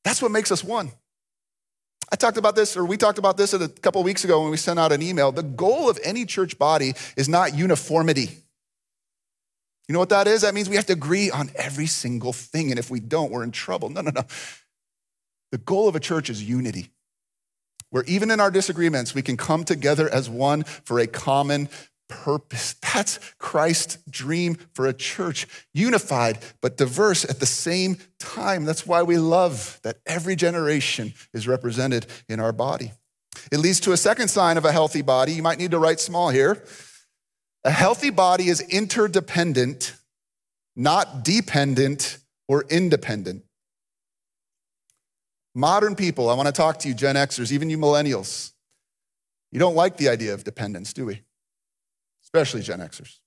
that's 0.04 0.20
what 0.20 0.32
makes 0.32 0.50
us 0.50 0.64
one. 0.64 0.90
I 2.10 2.16
talked 2.16 2.36
about 2.36 2.56
this, 2.56 2.76
or 2.76 2.84
we 2.84 2.96
talked 2.96 3.18
about 3.18 3.36
this 3.36 3.54
a 3.54 3.68
couple 3.68 4.02
weeks 4.02 4.24
ago 4.24 4.42
when 4.42 4.50
we 4.50 4.56
sent 4.56 4.78
out 4.78 4.92
an 4.92 5.00
email. 5.00 5.32
The 5.32 5.42
goal 5.42 5.88
of 5.88 5.98
any 6.04 6.26
church 6.26 6.58
body 6.58 6.94
is 7.16 7.28
not 7.28 7.54
uniformity. 7.54 8.28
You 9.88 9.92
know 9.92 9.98
what 9.98 10.10
that 10.10 10.26
is? 10.26 10.42
That 10.42 10.52
means 10.52 10.68
we 10.68 10.76
have 10.76 10.86
to 10.86 10.92
agree 10.92 11.30
on 11.30 11.50
every 11.54 11.86
single 11.86 12.32
thing. 12.32 12.70
And 12.70 12.78
if 12.78 12.90
we 12.90 13.00
don't, 13.00 13.30
we're 13.30 13.44
in 13.44 13.50
trouble. 13.52 13.88
No, 13.88 14.00
no, 14.00 14.10
no. 14.14 14.24
The 15.52 15.58
goal 15.58 15.88
of 15.88 15.96
a 15.96 16.00
church 16.00 16.28
is 16.28 16.42
unity 16.42 16.90
where 17.90 18.04
even 18.04 18.30
in 18.30 18.40
our 18.40 18.50
disagreements, 18.50 19.14
we 19.14 19.22
can 19.22 19.36
come 19.36 19.64
together 19.64 20.08
as 20.08 20.28
one 20.28 20.64
for 20.64 20.98
a 20.98 21.06
common 21.06 21.68
purpose. 22.12 22.74
That's 22.94 23.18
Christ's 23.38 23.98
dream 24.08 24.56
for 24.74 24.86
a 24.86 24.92
church, 24.92 25.46
unified 25.72 26.38
but 26.60 26.76
diverse 26.76 27.24
at 27.24 27.40
the 27.40 27.46
same 27.46 27.96
time. 28.18 28.64
That's 28.64 28.86
why 28.86 29.02
we 29.02 29.16
love 29.16 29.80
that 29.82 29.98
every 30.06 30.36
generation 30.36 31.14
is 31.32 31.48
represented 31.48 32.06
in 32.28 32.38
our 32.38 32.52
body. 32.52 32.92
It 33.50 33.58
leads 33.58 33.80
to 33.80 33.92
a 33.92 33.96
second 33.96 34.28
sign 34.28 34.58
of 34.58 34.64
a 34.64 34.72
healthy 34.72 35.02
body. 35.02 35.32
You 35.32 35.42
might 35.42 35.58
need 35.58 35.70
to 35.70 35.78
write 35.78 36.00
small 36.00 36.28
here. 36.28 36.62
A 37.64 37.70
healthy 37.70 38.10
body 38.10 38.48
is 38.48 38.60
interdependent, 38.60 39.94
not 40.76 41.24
dependent 41.24 42.18
or 42.46 42.64
independent. 42.68 43.44
Modern 45.54 45.94
people, 45.94 46.28
I 46.28 46.34
want 46.34 46.46
to 46.46 46.52
talk 46.52 46.78
to 46.80 46.88
you, 46.88 46.94
Gen 46.94 47.16
Xers, 47.16 47.52
even 47.52 47.70
you 47.70 47.78
millennials. 47.78 48.52
You 49.50 49.58
don't 49.58 49.76
like 49.76 49.96
the 49.96 50.08
idea 50.08 50.34
of 50.34 50.44
dependence, 50.44 50.92
do 50.92 51.06
we? 51.06 51.22
Especially 52.32 52.62
Gen 52.62 52.80
Xers. 52.80 53.18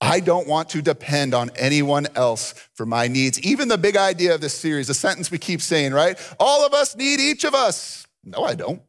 I 0.00 0.20
don't 0.20 0.46
want 0.46 0.68
to 0.70 0.82
depend 0.82 1.34
on 1.34 1.50
anyone 1.56 2.06
else 2.14 2.54
for 2.74 2.86
my 2.86 3.08
needs. 3.08 3.40
Even 3.40 3.66
the 3.66 3.78
big 3.78 3.96
idea 3.96 4.34
of 4.34 4.40
this 4.40 4.54
series, 4.54 4.86
the 4.86 4.94
sentence 4.94 5.30
we 5.30 5.38
keep 5.38 5.60
saying, 5.60 5.92
right? 5.92 6.16
All 6.38 6.64
of 6.64 6.72
us 6.72 6.94
need 6.94 7.18
each 7.18 7.44
of 7.44 7.54
us. 7.54 8.06
No, 8.22 8.44
I 8.44 8.54
don't. 8.54 8.80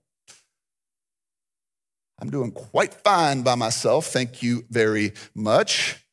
I'm 2.19 2.29
doing 2.29 2.51
quite 2.51 2.93
fine 2.93 3.41
by 3.41 3.55
myself. 3.55 4.07
Thank 4.07 4.43
you 4.43 4.65
very 4.69 5.13
much. 5.33 6.05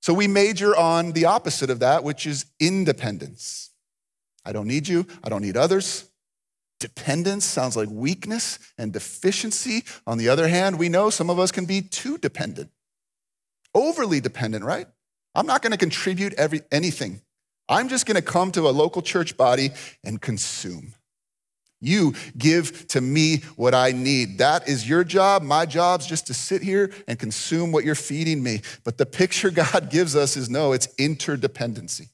So 0.00 0.14
we 0.14 0.28
major 0.28 0.74
on 0.74 1.12
the 1.12 1.26
opposite 1.26 1.68
of 1.68 1.80
that, 1.80 2.04
which 2.04 2.26
is 2.26 2.46
independence. 2.60 3.70
I 4.44 4.52
don't 4.52 4.68
need 4.68 4.88
you. 4.88 5.06
I 5.22 5.28
don't 5.28 5.42
need 5.42 5.56
others. 5.56 6.08
Dependence 6.80 7.44
sounds 7.44 7.76
like 7.76 7.88
weakness 7.90 8.58
and 8.78 8.92
deficiency. 8.92 9.84
On 10.06 10.16
the 10.16 10.28
other 10.28 10.48
hand, 10.48 10.78
we 10.78 10.88
know 10.88 11.10
some 11.10 11.28
of 11.28 11.38
us 11.38 11.50
can 11.50 11.66
be 11.66 11.82
too 11.82 12.18
dependent, 12.18 12.70
overly 13.74 14.20
dependent, 14.20 14.64
right? 14.64 14.86
I'm 15.34 15.46
not 15.46 15.62
going 15.62 15.72
to 15.72 15.78
contribute 15.78 16.34
every, 16.34 16.62
anything. 16.72 17.20
I'm 17.68 17.88
just 17.88 18.06
going 18.06 18.16
to 18.16 18.22
come 18.22 18.50
to 18.52 18.68
a 18.68 18.70
local 18.70 19.02
church 19.02 19.36
body 19.36 19.70
and 20.02 20.20
consume. 20.20 20.94
You 21.80 22.14
give 22.36 22.88
to 22.88 23.00
me 23.00 23.38
what 23.56 23.74
I 23.74 23.92
need. 23.92 24.38
That 24.38 24.68
is 24.68 24.88
your 24.88 25.04
job. 25.04 25.42
My 25.42 25.64
job's 25.64 26.06
just 26.06 26.26
to 26.26 26.34
sit 26.34 26.62
here 26.62 26.92
and 27.06 27.18
consume 27.18 27.70
what 27.70 27.84
you're 27.84 27.94
feeding 27.94 28.42
me. 28.42 28.62
But 28.84 28.98
the 28.98 29.06
picture 29.06 29.50
God 29.52 29.90
gives 29.90 30.16
us 30.16 30.36
is 30.36 30.50
no, 30.50 30.72
it's 30.72 30.88
interdependency. 30.96 32.08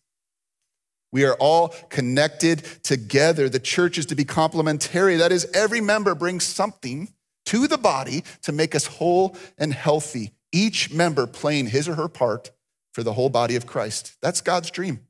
We 1.12 1.24
are 1.24 1.34
all 1.34 1.68
connected 1.90 2.64
together. 2.82 3.48
The 3.48 3.60
church 3.60 3.98
is 3.98 4.06
to 4.06 4.16
be 4.16 4.24
complementary. 4.24 5.16
That 5.16 5.30
is, 5.30 5.46
every 5.54 5.80
member 5.80 6.14
brings 6.16 6.42
something 6.42 7.14
to 7.46 7.68
the 7.68 7.78
body 7.78 8.24
to 8.42 8.52
make 8.52 8.74
us 8.74 8.86
whole 8.86 9.36
and 9.56 9.72
healthy, 9.72 10.32
each 10.54 10.92
member 10.92 11.26
playing 11.26 11.66
his 11.66 11.88
or 11.88 11.96
her 11.96 12.08
part 12.08 12.50
for 12.92 13.02
the 13.02 13.12
whole 13.12 13.28
body 13.28 13.56
of 13.56 13.66
Christ. 13.66 14.16
That's 14.22 14.40
God's 14.40 14.70
dream. 14.70 15.00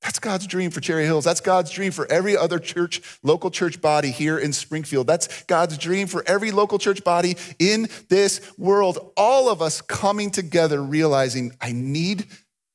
That's 0.00 0.18
God's 0.18 0.46
dream 0.46 0.70
for 0.70 0.80
Cherry 0.80 1.04
Hills. 1.04 1.26
That's 1.26 1.42
God's 1.42 1.70
dream 1.70 1.92
for 1.92 2.10
every 2.10 2.34
other 2.34 2.58
church, 2.58 3.02
local 3.22 3.50
church 3.50 3.82
body 3.82 4.10
here 4.10 4.38
in 4.38 4.54
Springfield. 4.54 5.06
That's 5.06 5.42
God's 5.42 5.76
dream 5.76 6.06
for 6.06 6.24
every 6.26 6.50
local 6.50 6.78
church 6.78 7.04
body 7.04 7.36
in 7.58 7.86
this 8.08 8.40
world. 8.56 9.12
All 9.14 9.50
of 9.50 9.60
us 9.60 9.82
coming 9.82 10.30
together, 10.30 10.82
realizing 10.82 11.52
I 11.60 11.72
need 11.72 12.24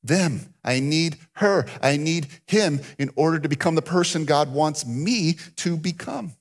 them. 0.03 0.53
I 0.63 0.79
need 0.79 1.17
her. 1.33 1.65
I 1.81 1.97
need 1.97 2.27
him 2.45 2.81
in 2.99 3.09
order 3.15 3.39
to 3.39 3.49
become 3.49 3.73
the 3.73 3.81
person 3.81 4.25
God 4.25 4.53
wants 4.53 4.85
me 4.85 5.38
to 5.57 5.77
become. 5.77 6.33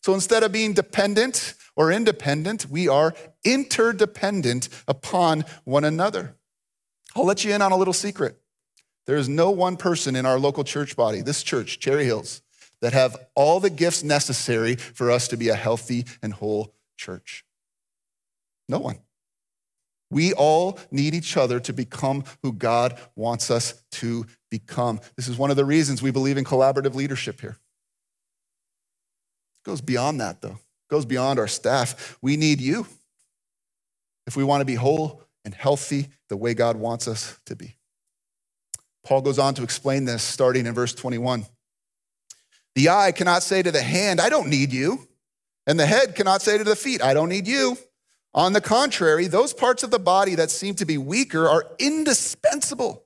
So 0.00 0.14
instead 0.14 0.42
of 0.42 0.52
being 0.52 0.72
dependent 0.72 1.52
or 1.76 1.92
independent, 1.92 2.66
we 2.70 2.88
are 2.88 3.14
interdependent 3.44 4.68
upon 4.88 5.44
one 5.64 5.84
another. 5.84 6.34
I'll 7.14 7.24
let 7.26 7.44
you 7.44 7.54
in 7.54 7.62
on 7.62 7.72
a 7.72 7.76
little 7.76 7.94
secret. 7.94 8.40
There 9.06 9.16
is 9.16 9.28
no 9.28 9.50
one 9.50 9.76
person 9.76 10.16
in 10.16 10.26
our 10.26 10.38
local 10.38 10.64
church 10.64 10.96
body, 10.96 11.20
this 11.20 11.42
church, 11.42 11.78
Cherry 11.78 12.04
Hills, 12.04 12.42
that 12.80 12.92
have 12.92 13.16
all 13.34 13.60
the 13.60 13.70
gifts 13.70 14.02
necessary 14.02 14.76
for 14.76 15.10
us 15.10 15.28
to 15.28 15.36
be 15.36 15.48
a 15.48 15.54
healthy 15.54 16.06
and 16.22 16.32
whole 16.32 16.74
church. 16.96 17.44
No 18.68 18.78
one. 18.78 18.98
We 20.10 20.32
all 20.34 20.78
need 20.90 21.14
each 21.14 21.36
other 21.36 21.58
to 21.60 21.72
become 21.72 22.24
who 22.42 22.52
God 22.52 22.98
wants 23.16 23.50
us 23.50 23.82
to 23.92 24.26
become. 24.50 25.00
This 25.16 25.28
is 25.28 25.36
one 25.36 25.50
of 25.50 25.56
the 25.56 25.64
reasons 25.64 26.02
we 26.02 26.10
believe 26.10 26.36
in 26.36 26.44
collaborative 26.44 26.94
leadership 26.94 27.40
here. 27.40 27.56
It 29.64 29.64
goes 29.64 29.80
beyond 29.80 30.20
that, 30.20 30.42
though. 30.42 30.58
Goes 30.88 31.04
beyond 31.04 31.38
our 31.38 31.48
staff. 31.48 32.16
We 32.22 32.36
need 32.36 32.60
you 32.60 32.86
if 34.26 34.36
we 34.36 34.44
want 34.44 34.60
to 34.60 34.64
be 34.64 34.74
whole 34.74 35.22
and 35.44 35.54
healthy 35.54 36.08
the 36.28 36.36
way 36.36 36.54
God 36.54 36.76
wants 36.76 37.08
us 37.08 37.38
to 37.46 37.56
be. 37.56 37.76
Paul 39.04 39.22
goes 39.22 39.38
on 39.38 39.54
to 39.54 39.62
explain 39.62 40.04
this 40.04 40.22
starting 40.22 40.66
in 40.66 40.74
verse 40.74 40.92
21. 40.92 41.46
The 42.74 42.88
eye 42.90 43.12
cannot 43.12 43.42
say 43.42 43.62
to 43.62 43.70
the 43.70 43.82
hand, 43.82 44.20
I 44.20 44.28
don't 44.28 44.48
need 44.48 44.72
you. 44.72 45.06
And 45.66 45.78
the 45.78 45.86
head 45.86 46.14
cannot 46.14 46.42
say 46.42 46.58
to 46.58 46.64
the 46.64 46.76
feet, 46.76 47.02
I 47.02 47.14
don't 47.14 47.28
need 47.28 47.46
you. 47.46 47.78
On 48.34 48.52
the 48.52 48.60
contrary, 48.60 49.28
those 49.28 49.54
parts 49.54 49.82
of 49.82 49.90
the 49.90 49.98
body 49.98 50.34
that 50.34 50.50
seem 50.50 50.74
to 50.74 50.84
be 50.84 50.98
weaker 50.98 51.48
are 51.48 51.66
indispensable. 51.78 53.05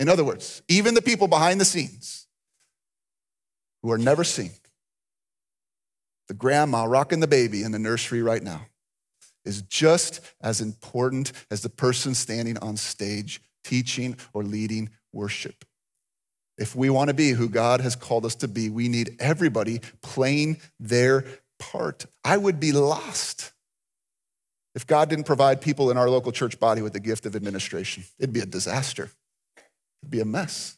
In 0.00 0.08
other 0.08 0.24
words, 0.24 0.62
even 0.66 0.94
the 0.94 1.02
people 1.02 1.28
behind 1.28 1.60
the 1.60 1.64
scenes 1.64 2.26
who 3.82 3.92
are 3.92 3.98
never 3.98 4.24
seen, 4.24 4.50
the 6.26 6.34
grandma 6.34 6.84
rocking 6.84 7.20
the 7.20 7.28
baby 7.28 7.62
in 7.62 7.70
the 7.70 7.78
nursery 7.78 8.22
right 8.22 8.42
now, 8.42 8.66
is 9.44 9.62
just 9.62 10.20
as 10.40 10.62
important 10.62 11.32
as 11.50 11.60
the 11.60 11.68
person 11.68 12.14
standing 12.14 12.56
on 12.58 12.76
stage 12.76 13.42
teaching 13.62 14.16
or 14.32 14.42
leading 14.42 14.88
worship. 15.12 15.66
If 16.56 16.74
we 16.74 16.88
want 16.88 17.08
to 17.08 17.14
be 17.14 17.30
who 17.30 17.48
God 17.48 17.82
has 17.82 17.94
called 17.94 18.24
us 18.24 18.34
to 18.36 18.48
be, 18.48 18.70
we 18.70 18.88
need 18.88 19.16
everybody 19.18 19.80
playing 20.02 20.60
their 20.78 21.24
part. 21.58 22.06
I 22.24 22.38
would 22.38 22.58
be 22.58 22.72
lost 22.72 23.52
if 24.74 24.86
God 24.86 25.10
didn't 25.10 25.24
provide 25.26 25.60
people 25.60 25.90
in 25.90 25.98
our 25.98 26.08
local 26.08 26.32
church 26.32 26.58
body 26.58 26.80
with 26.80 26.94
the 26.94 27.00
gift 27.00 27.26
of 27.26 27.36
administration. 27.36 28.04
It'd 28.18 28.32
be 28.32 28.40
a 28.40 28.46
disaster, 28.46 29.10
it'd 30.02 30.10
be 30.10 30.20
a 30.20 30.24
mess. 30.24 30.76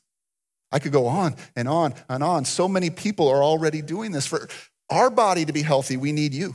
I 0.71 0.79
could 0.79 0.93
go 0.93 1.07
on 1.07 1.37
and 1.55 1.69
on 1.69 1.95
and 2.09 2.23
on. 2.23 2.45
So 2.45 2.67
many 2.67 2.91
people 2.91 3.29
are 3.29 3.43
already 3.43 3.83
doing 3.83 4.13
this. 4.13 4.27
For 4.27 4.49
our 4.91 5.11
body 5.11 5.45
to 5.45 5.53
be 5.53 5.63
healthy, 5.63 5.97
we 5.97 6.13
need 6.13 6.35
you 6.35 6.55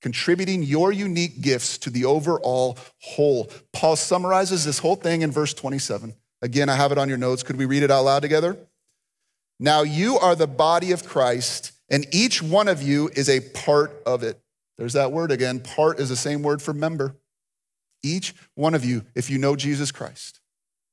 contributing 0.00 0.62
your 0.62 0.92
unique 0.92 1.40
gifts 1.40 1.78
to 1.78 1.90
the 1.90 2.04
overall 2.04 2.78
whole. 3.00 3.50
Paul 3.72 3.96
summarizes 3.96 4.64
this 4.64 4.78
whole 4.78 4.96
thing 4.96 5.22
in 5.22 5.30
verse 5.30 5.54
27. 5.54 6.14
Again, 6.40 6.68
I 6.68 6.76
have 6.76 6.92
it 6.92 6.98
on 6.98 7.08
your 7.08 7.18
notes. 7.18 7.42
Could 7.42 7.56
we 7.56 7.66
read 7.66 7.82
it 7.82 7.90
out 7.90 8.04
loud 8.04 8.22
together? 8.22 8.56
Now 9.58 9.82
you 9.82 10.18
are 10.18 10.36
the 10.36 10.46
body 10.46 10.92
of 10.92 11.04
Christ, 11.04 11.72
and 11.90 12.06
each 12.12 12.40
one 12.42 12.68
of 12.68 12.80
you 12.80 13.10
is 13.14 13.28
a 13.28 13.40
part 13.40 13.92
of 14.06 14.22
it. 14.22 14.40
There's 14.76 14.92
that 14.92 15.10
word 15.10 15.32
again. 15.32 15.58
Part 15.58 15.98
is 15.98 16.08
the 16.08 16.16
same 16.16 16.42
word 16.42 16.62
for 16.62 16.72
member. 16.72 17.16
Each 18.04 18.32
one 18.54 18.76
of 18.76 18.84
you, 18.84 19.04
if 19.16 19.28
you 19.28 19.38
know 19.38 19.56
Jesus 19.56 19.90
Christ, 19.90 20.38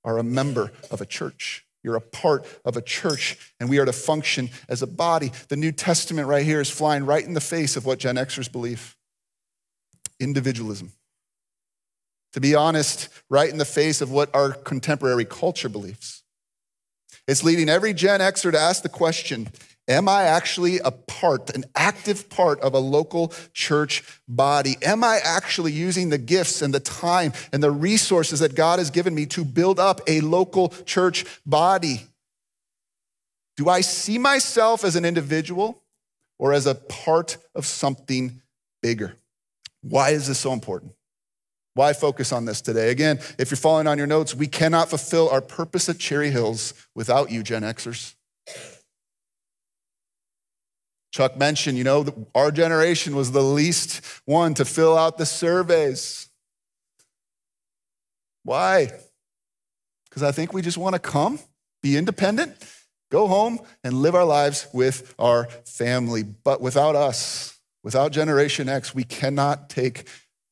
are 0.06 0.18
a 0.18 0.24
member 0.24 0.72
of 0.90 1.02
a 1.02 1.06
church. 1.06 1.66
You're 1.84 1.98
a 1.98 2.02
part 2.02 2.48
of 2.64 2.78
a 2.78 2.82
church, 2.82 3.54
and 3.60 3.70
we 3.70 3.78
are 3.80 3.86
to 3.86 3.94
function 3.94 4.50
as 4.70 4.82
a 4.82 4.88
body. 4.88 5.34
The 5.50 5.58
New 5.58 5.74
Testament 5.74 6.30
right 6.30 6.46
here 6.46 6.62
is 6.62 6.70
flying 6.70 7.06
right 7.06 7.24
in 7.24 7.34
the 7.34 7.42
face 7.42 7.76
of 7.76 7.86
what 7.86 8.00
Gen 8.00 8.16
Xers 8.16 8.50
believe 8.50 8.96
individualism 10.20 10.94
to 12.36 12.42
be 12.42 12.54
honest, 12.54 13.08
right 13.30 13.50
in 13.50 13.58
the 13.58 13.64
face 13.64 14.02
of 14.02 14.12
what 14.12 14.36
our 14.36 14.52
contemporary 14.52 15.24
culture 15.24 15.70
believes. 15.70 16.22
It's 17.30 17.46
leading 17.46 17.70
every 17.70 17.94
Gen 17.94 18.20
Xer 18.20 18.52
to 18.52 18.60
ask 18.60 18.84
the 18.84 18.90
question 18.90 19.48
Am 19.88 20.10
I 20.10 20.24
actually 20.24 20.80
a 20.80 20.90
part, 20.90 21.56
an 21.56 21.64
active 21.76 22.28
part 22.30 22.60
of 22.62 22.74
a 22.74 22.80
local 22.80 23.32
church 23.54 24.04
body? 24.28 24.78
Am 24.82 25.04
I 25.04 25.20
actually 25.24 25.74
using 25.74 26.10
the 26.10 26.18
gifts 26.18 26.64
and 26.64 26.74
the 26.74 26.80
time 26.80 27.34
and 27.54 27.62
the 27.62 27.70
resources 27.70 28.40
that 28.40 28.56
God 28.56 28.80
has 28.80 28.90
given 28.90 29.14
me 29.14 29.28
to 29.28 29.46
build 29.46 29.80
up 29.80 30.02
a 30.08 30.22
local 30.22 30.70
church 30.86 31.26
body? 31.46 32.02
Do 33.58 33.70
I 33.70 33.82
see 33.82 34.18
myself 34.18 34.84
as 34.84 34.96
an 34.96 35.06
individual 35.06 35.84
or 36.40 36.52
as 36.52 36.66
a 36.66 36.76
part 36.76 37.38
of 37.54 37.66
something 37.66 38.42
bigger? 38.82 39.16
Why 39.82 40.10
is 40.10 40.28
this 40.28 40.40
so 40.40 40.52
important? 40.52 40.94
Why 41.76 41.94
focus 41.94 42.32
on 42.32 42.46
this 42.46 42.62
today? 42.62 42.90
Again, 42.90 43.20
if 43.38 43.52
you're 43.52 43.58
following 43.58 43.86
on 43.86 43.98
your 43.98 44.08
notes, 44.08 44.34
we 44.34 44.48
cannot 44.48 44.90
fulfill 44.90 45.30
our 45.30 45.42
purpose 45.42 45.88
at 45.90 46.00
Cherry 46.00 46.32
Hills 46.32 46.74
without 46.96 47.30
you, 47.30 47.44
Gen 47.44 47.62
Xers. 47.62 48.16
Chuck 51.16 51.38
mentioned, 51.38 51.78
you 51.78 51.86
know, 51.86 52.28
our 52.36 52.52
generation 52.52 53.16
was 53.16 53.32
the 53.32 53.42
least 53.42 54.02
one 54.26 54.54
to 54.56 54.66
fill 54.66 54.98
out 54.98 55.18
the 55.18 55.26
surveys. 55.26 56.28
Why? 58.44 58.92
Because 60.10 60.24
I 60.24 60.34
think 60.34 60.52
we 60.52 60.62
just 60.62 60.78
want 60.78 60.92
to 60.92 61.00
come, 61.00 61.40
be 61.82 61.96
independent, 61.96 62.54
go 63.12 63.28
home, 63.28 63.60
and 63.82 63.94
live 64.02 64.14
our 64.14 64.26
lives 64.26 64.68
with 64.74 65.16
our 65.18 65.46
family. 65.64 66.24
But 66.24 66.60
without 66.60 66.98
us, 66.98 67.58
without 67.82 68.12
Generation 68.12 68.68
X, 68.68 68.94
we 68.94 69.06
cannot 69.06 69.70
take 69.70 70.10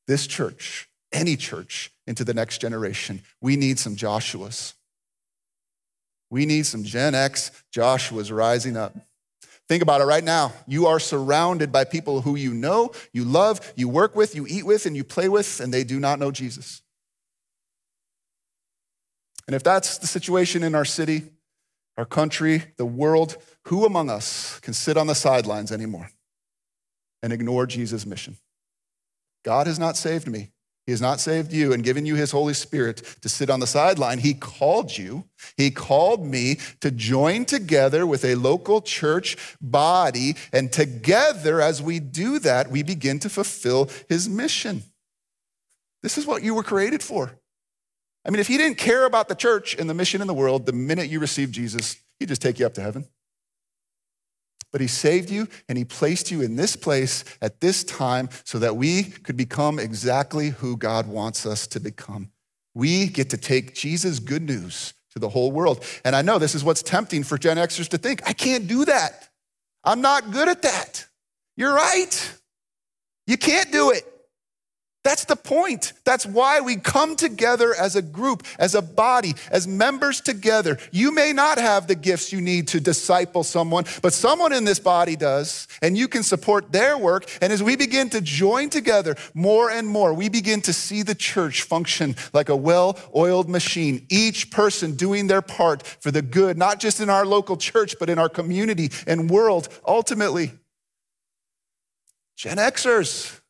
this 0.08 0.26
church 0.28 0.88
any 1.12 1.36
church 1.36 1.92
into 2.08 2.24
the 2.24 2.34
next 2.34 2.62
generation. 2.62 3.22
We 3.42 3.58
need 3.58 3.80
some 3.80 3.98
Joshuas. 3.98 4.76
We 6.30 6.46
need 6.46 6.66
some 6.66 6.86
Gen 6.86 7.16
X 7.16 7.52
Joshuas 7.76 8.34
rising 8.34 8.78
up. 8.78 8.96
Think 9.70 9.82
about 9.82 10.02
it 10.02 10.06
right 10.06 10.24
now. 10.24 10.52
You 10.68 10.88
are 10.88 11.00
surrounded 11.00 11.72
by 11.72 11.86
people 11.86 12.22
who 12.22 12.36
you 12.36 12.54
know, 12.54 12.92
you 13.14 13.24
love, 13.24 13.74
you 13.76 13.88
work 13.88 14.16
with, 14.16 14.36
you 14.36 14.46
eat 14.48 14.66
with, 14.66 14.86
and 14.86 14.96
you 14.96 15.04
play 15.04 15.30
with, 15.30 15.60
and 15.60 15.74
they 15.74 15.84
do 15.84 16.00
not 16.00 16.20
know 16.20 16.32
Jesus. 16.32 16.82
And 19.48 19.56
if 19.56 19.64
that's 19.64 19.98
the 19.98 20.08
situation 20.08 20.64
in 20.64 20.76
our 20.76 20.86
city, 20.86 21.24
our 21.98 22.06
country, 22.06 22.64
the 22.78 22.86
world, 22.86 23.38
who 23.66 23.86
among 23.86 24.10
us 24.10 24.60
can 24.62 24.74
sit 24.74 24.98
on 24.98 25.08
the 25.08 25.16
sidelines 25.16 25.72
anymore 25.72 26.10
and 27.22 27.32
ignore 27.32 27.66
Jesus' 27.66 28.06
mission? 28.06 28.38
God 29.44 29.68
has 29.68 29.78
not 29.78 29.98
saved 29.98 30.28
me. 30.28 30.53
He 30.86 30.92
has 30.92 31.02
not 31.02 31.22
saved 31.22 31.54
you 31.54 31.72
and 31.72 31.84
given 31.84 32.06
you 32.06 32.16
his 32.16 32.32
Holy 32.32 32.54
Spirit 32.54 33.18
to 33.22 33.30
sit 33.30 33.50
on 33.50 33.62
the 33.62 33.68
sideline. 33.68 34.20
He 34.20 34.34
called 34.34 34.98
you, 34.98 35.26
he 35.56 35.72
called 35.72 36.26
me 36.26 36.58
to 36.82 36.92
join 36.92 37.46
together 37.46 38.06
with 38.06 38.26
a 38.26 38.36
local 38.36 38.82
church 38.82 39.38
body. 39.62 40.36
And 40.52 40.72
together, 40.72 41.62
as 41.62 41.82
we 41.82 42.00
do 42.00 42.38
that, 42.40 42.70
we 42.70 42.84
begin 42.84 43.20
to 43.20 43.30
fulfill 43.30 43.90
his 44.10 44.28
mission. 44.28 44.84
This 46.02 46.18
is 46.18 46.28
what 46.28 46.44
you 46.44 46.54
were 46.54 46.64
created 46.64 47.02
for. 47.02 47.32
I 48.26 48.30
mean, 48.30 48.40
if 48.40 48.48
he 48.48 48.58
didn't 48.58 48.78
care 48.78 49.06
about 49.06 49.30
the 49.30 49.36
church 49.36 49.76
and 49.78 49.90
the 49.90 49.94
mission 49.94 50.22
in 50.22 50.28
the 50.28 50.34
world, 50.34 50.66
the 50.66 50.74
minute 50.74 51.10
you 51.10 51.20
received 51.20 51.54
Jesus, 51.54 51.98
he'd 52.20 52.30
just 52.30 52.42
take 52.42 52.60
you 52.60 52.66
up 52.66 52.74
to 52.74 52.82
heaven. 52.82 53.06
But 54.74 54.82
he 54.82 54.88
saved 54.88 55.30
you 55.30 55.48
and 55.70 55.78
he 55.78 55.86
placed 55.86 56.32
you 56.32 56.42
in 56.42 56.58
this 56.58 56.76
place 56.76 57.24
at 57.42 57.62
this 57.62 57.86
time 57.86 58.28
so 58.44 58.60
that 58.60 58.76
we 58.76 59.04
could 59.04 59.38
become 59.38 59.80
exactly 59.80 60.50
who 60.50 60.76
God 60.76 61.08
wants 61.08 61.46
us 61.46 61.68
to 61.68 61.80
become. 61.80 62.32
We 62.74 63.06
get 63.06 63.30
to 63.30 63.38
take 63.38 63.76
Jesus' 63.76 64.20
good 64.20 64.42
news 64.42 64.96
to 65.12 65.20
the 65.20 65.30
whole 65.30 65.52
world. 65.52 65.86
And 66.04 66.16
I 66.16 66.24
know 66.24 66.40
this 66.40 66.56
is 66.56 66.64
what's 66.64 66.82
tempting 66.82 67.24
for 67.24 67.38
Gen 67.38 67.58
Xers 67.58 67.88
to 67.90 68.00
think 68.00 68.28
I 68.28 68.34
can't 68.34 68.68
do 68.68 68.84
that. 68.86 69.30
I'm 69.84 70.02
not 70.02 70.32
good 70.32 70.50
at 70.50 70.64
that. 70.64 71.06
You're 71.56 71.76
right. 71.76 72.40
You 73.28 73.38
can't 73.38 73.72
do 73.72 73.92
it. 73.92 74.12
That's 75.04 75.26
the 75.26 75.36
point. 75.36 75.92
That's 76.06 76.26
why 76.26 76.62
we 76.62 76.78
come 76.78 77.18
together 77.18 77.76
as 77.76 77.98
a 77.98 78.02
group, 78.02 78.44
as 78.58 78.74
a 78.74 78.82
body, 78.82 79.34
as 79.52 79.68
members 79.68 80.22
together. 80.22 80.78
You 80.92 81.14
may 81.14 81.34
not 81.34 81.58
have 81.58 81.88
the 81.88 81.96
gifts 81.96 82.32
you 82.32 82.40
need 82.40 82.70
to 82.70 82.80
disciple 82.80 83.44
someone, 83.44 83.84
but 84.02 84.14
someone 84.14 84.54
in 84.54 84.64
this 84.64 84.80
body 84.80 85.18
does, 85.18 85.68
and 85.82 85.98
you 85.98 86.08
can 86.08 86.24
support 86.24 86.72
their 86.72 86.98
work. 86.98 87.30
And 87.42 87.52
as 87.52 87.62
we 87.62 87.76
begin 87.76 88.10
to 88.12 88.22
join 88.22 88.70
together 88.70 89.18
more 89.34 89.70
and 89.70 89.90
more, 89.90 90.14
we 90.14 90.30
begin 90.30 90.62
to 90.62 90.74
see 90.74 91.02
the 91.02 91.16
church 91.16 91.64
function 91.64 92.16
like 92.32 92.48
a 92.48 92.56
well 92.56 92.98
oiled 93.14 93.50
machine, 93.50 94.06
each 94.10 94.52
person 94.52 94.96
doing 94.96 95.28
their 95.28 95.42
part 95.42 95.86
for 95.86 96.12
the 96.12 96.22
good, 96.22 96.58
not 96.58 96.80
just 96.80 97.02
in 97.02 97.10
our 97.10 97.26
local 97.26 97.58
church, 97.58 97.96
but 98.00 98.10
in 98.10 98.18
our 98.18 98.30
community 98.30 98.90
and 99.06 99.30
world 99.30 99.68
ultimately. 99.86 100.54
Gen 102.38 102.58
Xers, 102.58 103.42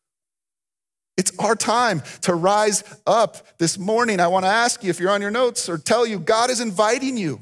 it's 1.17 1.31
our 1.37 1.55
time 1.55 2.01
to 2.21 2.33
rise 2.33 2.83
up 3.05 3.57
this 3.59 3.77
morning. 3.77 4.19
I 4.19 4.27
want 4.27 4.45
to 4.45 4.49
ask 4.49 4.83
you 4.83 4.89
if 4.89 4.99
you're 4.99 5.11
on 5.11 5.21
your 5.21 5.31
notes 5.31 5.69
or 5.69 5.77
tell 5.77 6.07
you 6.07 6.19
God 6.19 6.49
is 6.49 6.59
inviting 6.59 7.17
you 7.17 7.39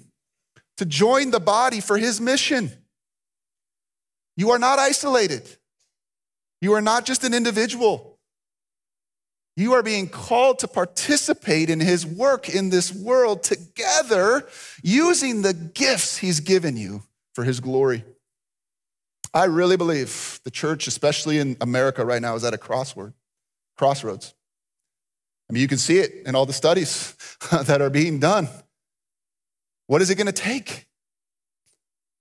to 0.78 0.86
join 0.86 1.32
the 1.32 1.40
body 1.40 1.80
for 1.80 1.98
his 1.98 2.20
mission. 2.20 2.72
You 4.36 4.52
are 4.52 4.60
not 4.60 4.80
isolated. 4.80 5.48
You 6.60 6.74
are 6.74 6.82
not 6.82 7.06
just 7.06 7.24
an 7.24 7.34
individual. 7.34 8.20
You 9.56 9.74
are 9.74 9.84
being 9.84 10.10
called 10.10 10.60
to 10.60 10.68
participate 10.68 11.70
in 11.70 11.80
his 11.80 12.06
work 12.06 12.50
in 12.50 12.70
this 12.70 12.94
world 12.94 13.44
together 13.44 14.48
using 14.82 15.42
the 15.42 15.54
gifts 15.54 16.18
he's 16.18 16.40
given 16.40 16.78
you 16.78 17.04
for 17.36 17.44
his 17.44 17.60
glory. 17.60 18.04
I 19.34 19.46
really 19.46 19.78
believe 19.78 20.42
the 20.44 20.52
church, 20.52 20.88
especially 20.88 21.38
in 21.38 21.56
America 21.62 22.06
right 22.06 22.22
now, 22.22 22.36
is 22.36 22.44
at 22.44 22.54
a 22.54 22.58
crossword 22.58 23.14
crossroads. 23.82 24.36
I 25.50 25.54
mean, 25.54 25.62
you 25.62 25.68
can 25.68 25.80
see 25.80 25.98
it 25.98 26.28
in 26.28 26.36
all 26.36 26.46
the 26.46 26.54
studies 26.54 27.16
that 27.52 27.82
are 27.82 27.90
being 27.90 28.20
done. 28.20 28.48
What 29.88 30.04
is 30.04 30.12
it 30.12 30.16
going 30.16 30.28
to 30.28 30.32
take? 30.32 30.86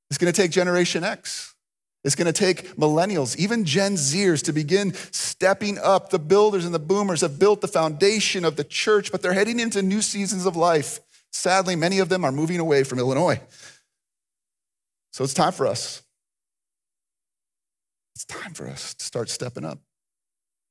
It's 0.09 0.17
going 0.17 0.33
to 0.33 0.43
take 0.43 0.53
Generation 0.53 1.05
X. 1.05 1.55
It's 2.03 2.15
going 2.15 2.33
to 2.33 2.33
take 2.33 2.77
millennials, 2.77 3.37
even 3.37 3.67
Gen 3.67 3.97
Zers, 3.97 4.43
to 4.45 4.55
begin 4.55 4.95
stepping 5.11 5.77
up. 5.77 6.09
The 6.09 6.19
builders 6.19 6.65
and 6.65 6.75
the 6.75 6.79
boomers 6.79 7.21
have 7.21 7.39
built 7.39 7.61
the 7.61 7.69
foundation 7.69 8.47
of 8.47 8.57
the 8.57 8.65
church, 8.65 9.13
but 9.13 9.21
they're 9.21 9.35
heading 9.35 9.61
into 9.61 9.83
new 9.83 10.01
seasons 10.01 10.47
of 10.47 10.57
life. 10.57 10.99
Sadly, 11.31 11.77
many 11.77 11.99
of 11.99 12.09
them 12.09 12.25
are 12.25 12.33
moving 12.33 12.59
away 12.59 12.85
from 12.85 12.99
Illinois. 12.99 13.39
So 15.13 15.25
it's 15.25 15.35
time 15.35 15.53
for 15.53 15.67
us. 15.67 16.03
It's 18.15 18.25
time 18.25 18.55
for 18.55 18.67
us 18.67 18.95
to 18.95 19.05
start 19.05 19.29
stepping 19.29 19.67
up. 19.67 19.79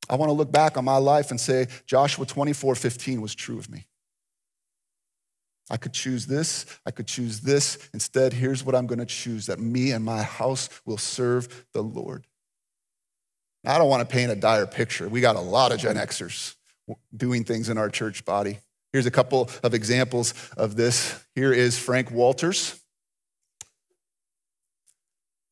I 0.09 0.15
want 0.15 0.29
to 0.29 0.33
look 0.33 0.51
back 0.51 0.77
on 0.77 0.85
my 0.85 0.97
life 0.97 1.29
and 1.29 1.39
say, 1.39 1.67
Joshua 1.85 2.25
24 2.25 2.75
15 2.75 3.21
was 3.21 3.35
true 3.35 3.59
of 3.59 3.69
me. 3.69 3.85
I 5.69 5.77
could 5.77 5.93
choose 5.93 6.25
this, 6.25 6.65
I 6.85 6.91
could 6.91 7.05
choose 7.05 7.41
this. 7.41 7.89
Instead, 7.93 8.33
here's 8.33 8.63
what 8.63 8.73
I'm 8.73 8.87
going 8.87 8.99
to 8.99 9.05
choose 9.05 9.45
that 9.45 9.59
me 9.59 9.91
and 9.91 10.03
my 10.03 10.23
house 10.23 10.69
will 10.85 10.97
serve 10.97 11.67
the 11.73 11.83
Lord. 11.83 12.25
Now, 13.63 13.75
I 13.75 13.77
don't 13.77 13.89
want 13.89 14.07
to 14.07 14.11
paint 14.13 14.31
a 14.31 14.35
dire 14.35 14.65
picture. 14.65 15.07
We 15.07 15.21
got 15.21 15.35
a 15.35 15.41
lot 15.41 15.71
of 15.71 15.79
Gen 15.79 15.95
Xers 15.97 16.55
doing 17.15 17.43
things 17.43 17.69
in 17.69 17.77
our 17.77 17.89
church 17.89 18.25
body. 18.25 18.59
Here's 18.93 19.05
a 19.05 19.11
couple 19.11 19.49
of 19.61 19.73
examples 19.75 20.33
of 20.57 20.75
this. 20.75 21.23
Here 21.35 21.53
is 21.53 21.77
Frank 21.77 22.09
Walters. 22.09 22.81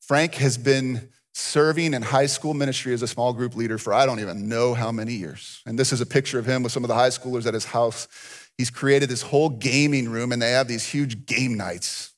Frank 0.00 0.34
has 0.36 0.58
been 0.58 1.10
serving 1.38 1.94
in 1.94 2.02
high 2.02 2.26
school 2.26 2.52
ministry 2.52 2.92
as 2.92 3.00
a 3.00 3.06
small 3.06 3.32
group 3.32 3.54
leader 3.54 3.78
for 3.78 3.94
I 3.94 4.06
don't 4.06 4.20
even 4.20 4.48
know 4.48 4.74
how 4.74 4.90
many 4.90 5.14
years. 5.14 5.62
And 5.66 5.78
this 5.78 5.92
is 5.92 6.00
a 6.00 6.06
picture 6.06 6.38
of 6.38 6.46
him 6.46 6.62
with 6.62 6.72
some 6.72 6.84
of 6.84 6.88
the 6.88 6.94
high 6.94 7.10
schoolers 7.10 7.46
at 7.46 7.54
his 7.54 7.66
house. 7.66 8.08
He's 8.56 8.70
created 8.70 9.08
this 9.08 9.22
whole 9.22 9.48
gaming 9.48 10.08
room 10.08 10.32
and 10.32 10.42
they 10.42 10.50
have 10.50 10.66
these 10.66 10.84
huge 10.84 11.26
game 11.26 11.56
nights. 11.56 12.12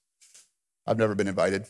I've 0.87 0.99
never 0.99 1.15
been 1.15 1.29
invited. 1.29 1.67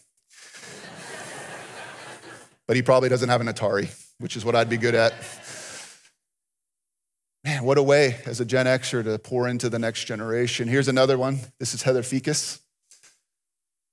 but 2.69 2.77
he 2.77 2.83
probably 2.83 3.09
doesn't 3.09 3.29
have 3.29 3.41
an 3.41 3.49
Atari, 3.49 3.93
which 4.19 4.37
is 4.37 4.45
what 4.45 4.55
I'd 4.55 4.71
be 4.71 4.77
good 4.77 4.95
at. 4.95 5.13
Man, 7.43 7.65
what 7.65 7.79
a 7.79 7.83
way 7.83 8.21
as 8.27 8.39
a 8.41 8.45
Gen 8.45 8.67
Xer 8.67 9.03
to 9.03 9.19
pour 9.19 9.49
into 9.49 9.69
the 9.69 9.79
next 9.79 10.05
generation. 10.05 10.69
Here's 10.69 10.89
another 10.89 11.19
one. 11.19 11.41
This 11.59 11.75
is 11.75 11.83
Heather 11.83 12.03
Ficus. 12.03 12.61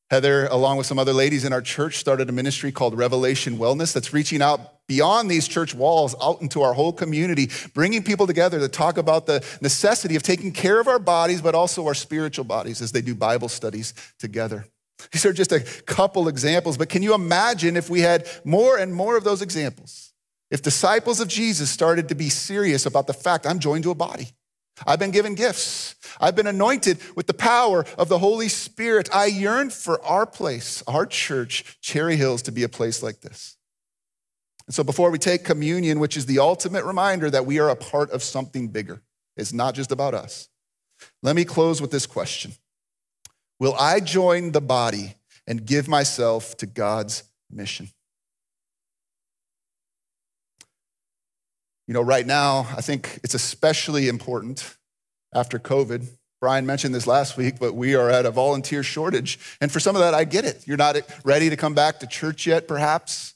Heather, 0.09 0.47
along 0.47 0.77
with 0.77 0.87
some 0.87 0.99
other 0.99 1.11
ladies 1.11 1.43
in 1.43 1.51
our 1.51 1.61
church, 1.61 1.97
started 1.97 2.29
a 2.29 2.31
ministry 2.31 2.71
called 2.71 2.97
Revelation 2.97 3.57
Wellness 3.57 3.93
that's 3.93 4.13
reaching 4.13 4.41
out 4.41 4.87
beyond 4.87 5.29
these 5.29 5.49
church 5.49 5.75
walls 5.75 6.15
out 6.21 6.41
into 6.41 6.61
our 6.61 6.73
whole 6.73 6.93
community, 6.93 7.49
bringing 7.73 8.01
people 8.01 8.25
together 8.25 8.57
to 8.59 8.69
talk 8.69 8.97
about 8.97 9.25
the 9.25 9.45
necessity 9.61 10.15
of 10.15 10.23
taking 10.23 10.53
care 10.53 10.79
of 10.79 10.87
our 10.87 10.99
bodies, 10.99 11.41
but 11.41 11.55
also 11.55 11.85
our 11.85 11.93
spiritual 11.93 12.45
bodies 12.45 12.81
as 12.81 12.93
they 12.93 13.01
do 13.01 13.13
Bible 13.13 13.49
studies 13.49 13.93
together. 14.17 14.65
These 15.11 15.25
are 15.25 15.33
just 15.33 15.51
a 15.51 15.59
couple 15.85 16.29
examples, 16.29 16.77
but 16.77 16.87
can 16.87 17.03
you 17.03 17.13
imagine 17.13 17.75
if 17.75 17.89
we 17.89 17.99
had 17.99 18.27
more 18.45 18.77
and 18.77 18.93
more 18.93 19.17
of 19.17 19.25
those 19.25 19.41
examples? 19.41 20.13
If 20.49 20.61
disciples 20.61 21.19
of 21.19 21.27
Jesus 21.27 21.69
started 21.69 22.07
to 22.07 22.15
be 22.15 22.29
serious 22.29 22.85
about 22.85 23.07
the 23.07 23.13
fact 23.13 23.45
I'm 23.45 23.59
joined 23.59 23.83
to 23.83 23.91
a 23.91 23.95
body. 23.95 24.29
I've 24.85 24.99
been 24.99 25.11
given 25.11 25.35
gifts. 25.35 25.95
I've 26.19 26.35
been 26.35 26.47
anointed 26.47 26.99
with 27.15 27.27
the 27.27 27.33
power 27.33 27.85
of 27.97 28.09
the 28.09 28.19
Holy 28.19 28.49
Spirit. 28.49 29.09
I 29.13 29.25
yearn 29.25 29.69
for 29.69 30.03
our 30.03 30.25
place, 30.25 30.83
our 30.87 31.05
church, 31.05 31.77
Cherry 31.81 32.15
Hills, 32.15 32.41
to 32.43 32.51
be 32.51 32.63
a 32.63 32.69
place 32.69 33.01
like 33.01 33.21
this. 33.21 33.57
And 34.67 34.75
so 34.75 34.83
before 34.83 35.09
we 35.09 35.17
take 35.17 35.43
communion, 35.43 35.99
which 35.99 36.17
is 36.17 36.25
the 36.25 36.39
ultimate 36.39 36.83
reminder 36.83 37.29
that 37.29 37.45
we 37.45 37.59
are 37.59 37.69
a 37.69 37.75
part 37.75 38.11
of 38.11 38.21
something 38.21 38.67
bigger, 38.67 39.01
it's 39.35 39.53
not 39.53 39.75
just 39.75 39.91
about 39.91 40.13
us. 40.13 40.49
Let 41.23 41.35
me 41.35 41.45
close 41.45 41.81
with 41.81 41.91
this 41.91 42.05
question 42.05 42.53
Will 43.59 43.75
I 43.75 43.99
join 43.99 44.51
the 44.51 44.61
body 44.61 45.15
and 45.47 45.65
give 45.65 45.87
myself 45.87 46.57
to 46.57 46.65
God's 46.65 47.23
mission? 47.49 47.89
You 51.87 51.93
know, 51.93 52.01
right 52.01 52.25
now, 52.25 52.67
I 52.75 52.81
think 52.81 53.19
it's 53.23 53.33
especially 53.33 54.09
important 54.09 54.75
after 55.33 55.57
COVID. 55.57 56.05
Brian 56.39 56.65
mentioned 56.65 56.93
this 56.93 57.07
last 57.07 57.37
week, 57.37 57.55
but 57.59 57.73
we 57.73 57.95
are 57.95 58.09
at 58.09 58.25
a 58.25 58.31
volunteer 58.31 58.83
shortage. 58.83 59.39
And 59.61 59.71
for 59.71 59.79
some 59.79 59.95
of 59.95 60.01
that, 60.01 60.13
I 60.13 60.23
get 60.23 60.45
it. 60.45 60.67
You're 60.67 60.77
not 60.77 60.97
ready 61.23 61.49
to 61.49 61.55
come 61.55 61.73
back 61.73 61.99
to 62.01 62.07
church 62.07 62.45
yet, 62.45 62.67
perhaps. 62.67 63.33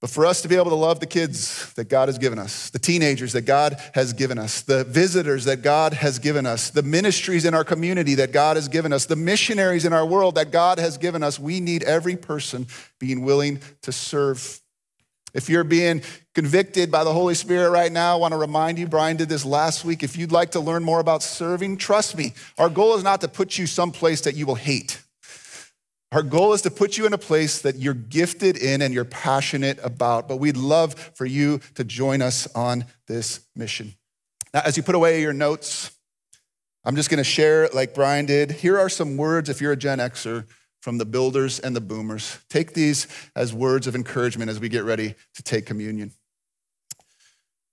But 0.00 0.08
for 0.08 0.24
us 0.24 0.40
to 0.42 0.48
be 0.48 0.56
able 0.56 0.70
to 0.70 0.76
love 0.76 0.98
the 0.98 1.06
kids 1.06 1.74
that 1.74 1.90
God 1.90 2.08
has 2.08 2.16
given 2.16 2.38
us, 2.38 2.70
the 2.70 2.78
teenagers 2.78 3.34
that 3.34 3.42
God 3.42 3.76
has 3.92 4.14
given 4.14 4.38
us, 4.38 4.62
the 4.62 4.82
visitors 4.84 5.44
that 5.44 5.60
God 5.60 5.92
has 5.92 6.18
given 6.18 6.46
us, 6.46 6.70
the 6.70 6.82
ministries 6.82 7.44
in 7.44 7.52
our 7.52 7.64
community 7.64 8.14
that 8.14 8.32
God 8.32 8.56
has 8.56 8.66
given 8.66 8.94
us, 8.94 9.04
the 9.04 9.16
missionaries 9.16 9.84
in 9.84 9.92
our 9.92 10.06
world 10.06 10.36
that 10.36 10.50
God 10.50 10.78
has 10.78 10.96
given 10.96 11.22
us, 11.22 11.38
we 11.38 11.60
need 11.60 11.82
every 11.82 12.16
person 12.16 12.66
being 12.98 13.20
willing 13.22 13.60
to 13.82 13.92
serve. 13.92 14.60
If 15.34 15.48
you're 15.48 15.64
being 15.64 16.02
convicted 16.34 16.90
by 16.90 17.04
the 17.04 17.12
Holy 17.12 17.34
Spirit 17.34 17.70
right 17.70 17.92
now, 17.92 18.14
I 18.14 18.18
want 18.18 18.32
to 18.32 18.38
remind 18.38 18.78
you, 18.78 18.86
Brian 18.86 19.16
did 19.16 19.28
this 19.28 19.44
last 19.44 19.84
week. 19.84 20.02
If 20.02 20.16
you'd 20.16 20.32
like 20.32 20.52
to 20.52 20.60
learn 20.60 20.82
more 20.84 21.00
about 21.00 21.22
serving, 21.22 21.76
trust 21.76 22.16
me, 22.16 22.34
our 22.58 22.68
goal 22.68 22.94
is 22.96 23.04
not 23.04 23.20
to 23.22 23.28
put 23.28 23.58
you 23.58 23.66
someplace 23.66 24.22
that 24.22 24.34
you 24.34 24.46
will 24.46 24.54
hate. 24.54 25.02
Our 26.12 26.24
goal 26.24 26.52
is 26.54 26.62
to 26.62 26.72
put 26.72 26.98
you 26.98 27.06
in 27.06 27.12
a 27.12 27.18
place 27.18 27.62
that 27.62 27.76
you're 27.76 27.94
gifted 27.94 28.56
in 28.56 28.82
and 28.82 28.92
you're 28.92 29.04
passionate 29.04 29.78
about, 29.82 30.26
but 30.26 30.38
we'd 30.38 30.56
love 30.56 30.94
for 31.14 31.24
you 31.24 31.60
to 31.76 31.84
join 31.84 32.20
us 32.20 32.52
on 32.54 32.84
this 33.06 33.40
mission. 33.54 33.94
Now, 34.52 34.62
as 34.64 34.76
you 34.76 34.82
put 34.82 34.96
away 34.96 35.20
your 35.20 35.32
notes, 35.32 35.92
I'm 36.84 36.96
just 36.96 37.10
gonna 37.10 37.22
share, 37.22 37.68
like 37.68 37.94
Brian 37.94 38.26
did. 38.26 38.50
Here 38.50 38.76
are 38.76 38.88
some 38.88 39.16
words, 39.16 39.48
if 39.48 39.60
you're 39.60 39.70
a 39.70 39.76
Gen 39.76 39.98
Xer, 39.98 40.46
from 40.80 40.98
the 40.98 41.04
builders 41.04 41.60
and 41.60 41.76
the 41.76 41.80
boomers. 41.80 42.38
Take 42.48 42.74
these 42.74 43.06
as 43.36 43.52
words 43.52 43.86
of 43.86 43.94
encouragement 43.94 44.50
as 44.50 44.58
we 44.58 44.68
get 44.68 44.84
ready 44.84 45.14
to 45.34 45.42
take 45.42 45.66
communion. 45.66 46.12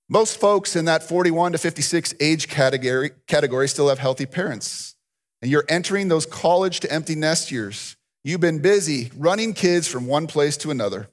Most 0.10 0.40
folks 0.40 0.76
in 0.76 0.86
that 0.86 1.04
41 1.04 1.54
to 1.54 1.58
56 1.58 2.14
age 2.20 2.48
category, 2.48 3.12
category 3.28 3.68
still 3.68 3.90
have 3.90 4.00
healthy 4.00 4.26
parents, 4.26 4.96
and 5.42 5.52
you're 5.52 5.66
entering 5.68 6.08
those 6.08 6.26
college 6.26 6.80
to 6.82 6.92
empty 6.92 7.16
nest 7.16 7.52
years. 7.52 7.98
You've 8.24 8.42
been 8.42 8.60
busy 8.60 9.12
running 9.18 9.54
kids 9.54 9.88
from 9.88 10.08
one 10.08 10.28
place 10.28 10.56
to 10.58 10.72
another. 10.72 11.10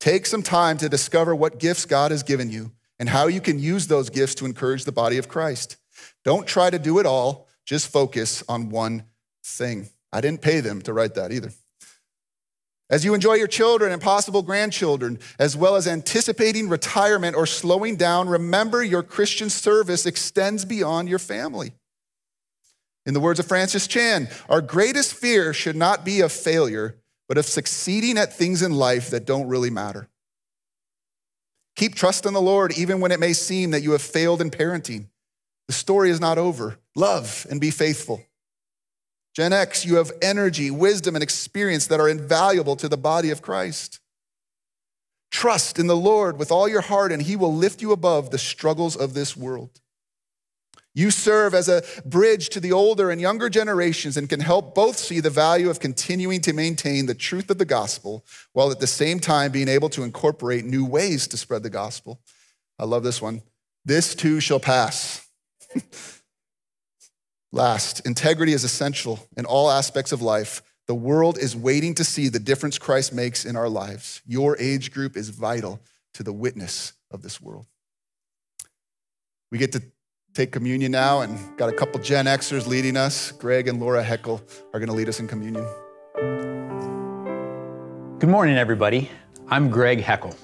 Take 0.00 0.26
some 0.26 0.42
time 0.42 0.78
to 0.78 0.88
discover 0.88 1.34
what 1.34 1.60
gifts 1.60 1.84
God 1.84 2.10
has 2.10 2.22
given 2.22 2.50
you 2.50 2.72
and 2.98 3.08
how 3.08 3.26
you 3.26 3.40
can 3.40 3.58
use 3.58 3.86
those 3.86 4.10
gifts 4.10 4.34
to 4.36 4.46
encourage 4.46 4.84
the 4.84 4.92
body 4.92 5.18
of 5.18 5.28
Christ. 5.28 5.76
Don't 6.24 6.46
try 6.46 6.70
to 6.70 6.78
do 6.78 6.98
it 6.98 7.06
all, 7.06 7.48
just 7.64 7.88
focus 7.88 8.42
on 8.48 8.70
one 8.70 9.04
thing. 9.44 9.88
I 10.12 10.20
didn't 10.20 10.42
pay 10.42 10.60
them 10.60 10.82
to 10.82 10.92
write 10.92 11.14
that 11.14 11.32
either. 11.32 11.50
As 12.90 13.06
you 13.06 13.14
enjoy 13.14 13.34
your 13.34 13.48
children 13.48 13.90
and 13.90 14.02
possible 14.02 14.42
grandchildren, 14.42 15.18
as 15.38 15.56
well 15.56 15.76
as 15.76 15.88
anticipating 15.88 16.68
retirement 16.68 17.34
or 17.34 17.46
slowing 17.46 17.96
down, 17.96 18.28
remember 18.28 18.82
your 18.82 19.02
Christian 19.02 19.48
service 19.48 20.04
extends 20.04 20.66
beyond 20.66 21.08
your 21.08 21.18
family. 21.18 21.72
In 23.06 23.14
the 23.14 23.20
words 23.20 23.40
of 23.40 23.46
Francis 23.46 23.86
Chan, 23.86 24.28
our 24.48 24.60
greatest 24.60 25.14
fear 25.14 25.54
should 25.54 25.74
not 25.74 26.04
be 26.04 26.20
of 26.20 26.32
failure, 26.32 26.98
but 27.28 27.38
of 27.38 27.46
succeeding 27.46 28.18
at 28.18 28.36
things 28.36 28.60
in 28.60 28.72
life 28.72 29.08
that 29.08 29.24
don't 29.24 29.48
really 29.48 29.70
matter. 29.70 30.10
Keep 31.76 31.94
trust 31.94 32.26
in 32.26 32.34
the 32.34 32.42
Lord, 32.42 32.76
even 32.76 33.00
when 33.00 33.10
it 33.10 33.20
may 33.20 33.32
seem 33.32 33.70
that 33.70 33.82
you 33.82 33.92
have 33.92 34.02
failed 34.02 34.42
in 34.42 34.50
parenting. 34.50 35.06
The 35.66 35.72
story 35.72 36.10
is 36.10 36.20
not 36.20 36.36
over. 36.36 36.78
Love 36.94 37.46
and 37.50 37.58
be 37.58 37.70
faithful. 37.70 38.22
Gen 39.34 39.52
X, 39.52 39.84
you 39.84 39.96
have 39.96 40.12
energy, 40.20 40.70
wisdom, 40.70 41.14
and 41.14 41.22
experience 41.22 41.86
that 41.86 42.00
are 42.00 42.08
invaluable 42.08 42.76
to 42.76 42.88
the 42.88 42.98
body 42.98 43.30
of 43.30 43.42
Christ. 43.42 44.00
Trust 45.30 45.78
in 45.78 45.86
the 45.86 45.96
Lord 45.96 46.38
with 46.38 46.52
all 46.52 46.68
your 46.68 46.82
heart, 46.82 47.10
and 47.10 47.22
He 47.22 47.36
will 47.36 47.54
lift 47.54 47.80
you 47.80 47.92
above 47.92 48.30
the 48.30 48.38
struggles 48.38 48.94
of 48.94 49.14
this 49.14 49.36
world. 49.36 49.80
You 50.94 51.10
serve 51.10 51.54
as 51.54 51.70
a 51.70 51.82
bridge 52.04 52.50
to 52.50 52.60
the 52.60 52.72
older 52.72 53.10
and 53.10 53.18
younger 53.18 53.48
generations 53.48 54.18
and 54.18 54.28
can 54.28 54.40
help 54.40 54.74
both 54.74 54.98
see 54.98 55.20
the 55.20 55.30
value 55.30 55.70
of 55.70 55.80
continuing 55.80 56.42
to 56.42 56.52
maintain 56.52 57.06
the 57.06 57.14
truth 57.14 57.48
of 57.50 57.56
the 57.56 57.64
gospel 57.64 58.26
while 58.52 58.70
at 58.70 58.78
the 58.78 58.86
same 58.86 59.18
time 59.18 59.52
being 59.52 59.68
able 59.68 59.88
to 59.88 60.02
incorporate 60.02 60.66
new 60.66 60.84
ways 60.84 61.26
to 61.28 61.38
spread 61.38 61.62
the 61.62 61.70
gospel. 61.70 62.20
I 62.78 62.84
love 62.84 63.04
this 63.04 63.22
one. 63.22 63.40
This 63.86 64.14
too 64.14 64.38
shall 64.40 64.60
pass. 64.60 65.26
Last, 67.54 68.00
integrity 68.06 68.54
is 68.54 68.64
essential 68.64 69.28
in 69.36 69.44
all 69.44 69.70
aspects 69.70 70.10
of 70.10 70.22
life. 70.22 70.62
The 70.86 70.94
world 70.94 71.36
is 71.36 71.54
waiting 71.54 71.94
to 71.96 72.04
see 72.04 72.28
the 72.28 72.38
difference 72.38 72.78
Christ 72.78 73.12
makes 73.12 73.44
in 73.44 73.56
our 73.56 73.68
lives. 73.68 74.22
Your 74.26 74.56
age 74.58 74.90
group 74.90 75.18
is 75.18 75.28
vital 75.28 75.78
to 76.14 76.22
the 76.22 76.32
witness 76.32 76.94
of 77.10 77.20
this 77.20 77.42
world. 77.42 77.66
We 79.50 79.58
get 79.58 79.72
to 79.72 79.82
take 80.32 80.50
communion 80.50 80.92
now 80.92 81.20
and 81.20 81.38
got 81.58 81.68
a 81.68 81.74
couple 81.74 82.00
Gen 82.00 82.24
Xers 82.24 82.66
leading 82.66 82.96
us. 82.96 83.32
Greg 83.32 83.68
and 83.68 83.78
Laura 83.78 84.02
Heckel 84.02 84.40
are 84.72 84.80
going 84.80 84.88
to 84.88 84.94
lead 84.94 85.10
us 85.10 85.20
in 85.20 85.28
communion. 85.28 85.66
Good 88.18 88.30
morning, 88.30 88.56
everybody. 88.56 89.10
I'm 89.48 89.68
Greg 89.68 90.00
Heckel. 90.00 90.34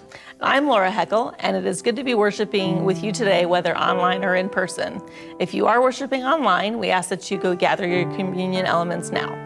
I'm 0.40 0.68
Laura 0.68 0.88
Heckel, 0.88 1.34
and 1.40 1.56
it 1.56 1.66
is 1.66 1.82
good 1.82 1.96
to 1.96 2.04
be 2.04 2.14
worshiping 2.14 2.84
with 2.84 3.02
you 3.02 3.10
today, 3.10 3.44
whether 3.44 3.76
online 3.76 4.24
or 4.24 4.36
in 4.36 4.48
person. 4.48 5.02
If 5.40 5.52
you 5.52 5.66
are 5.66 5.82
worshiping 5.82 6.22
online, 6.22 6.78
we 6.78 6.90
ask 6.90 7.08
that 7.08 7.28
you 7.28 7.38
go 7.38 7.56
gather 7.56 7.88
your 7.88 8.04
communion 8.14 8.64
elements 8.64 9.10
now. 9.10 9.36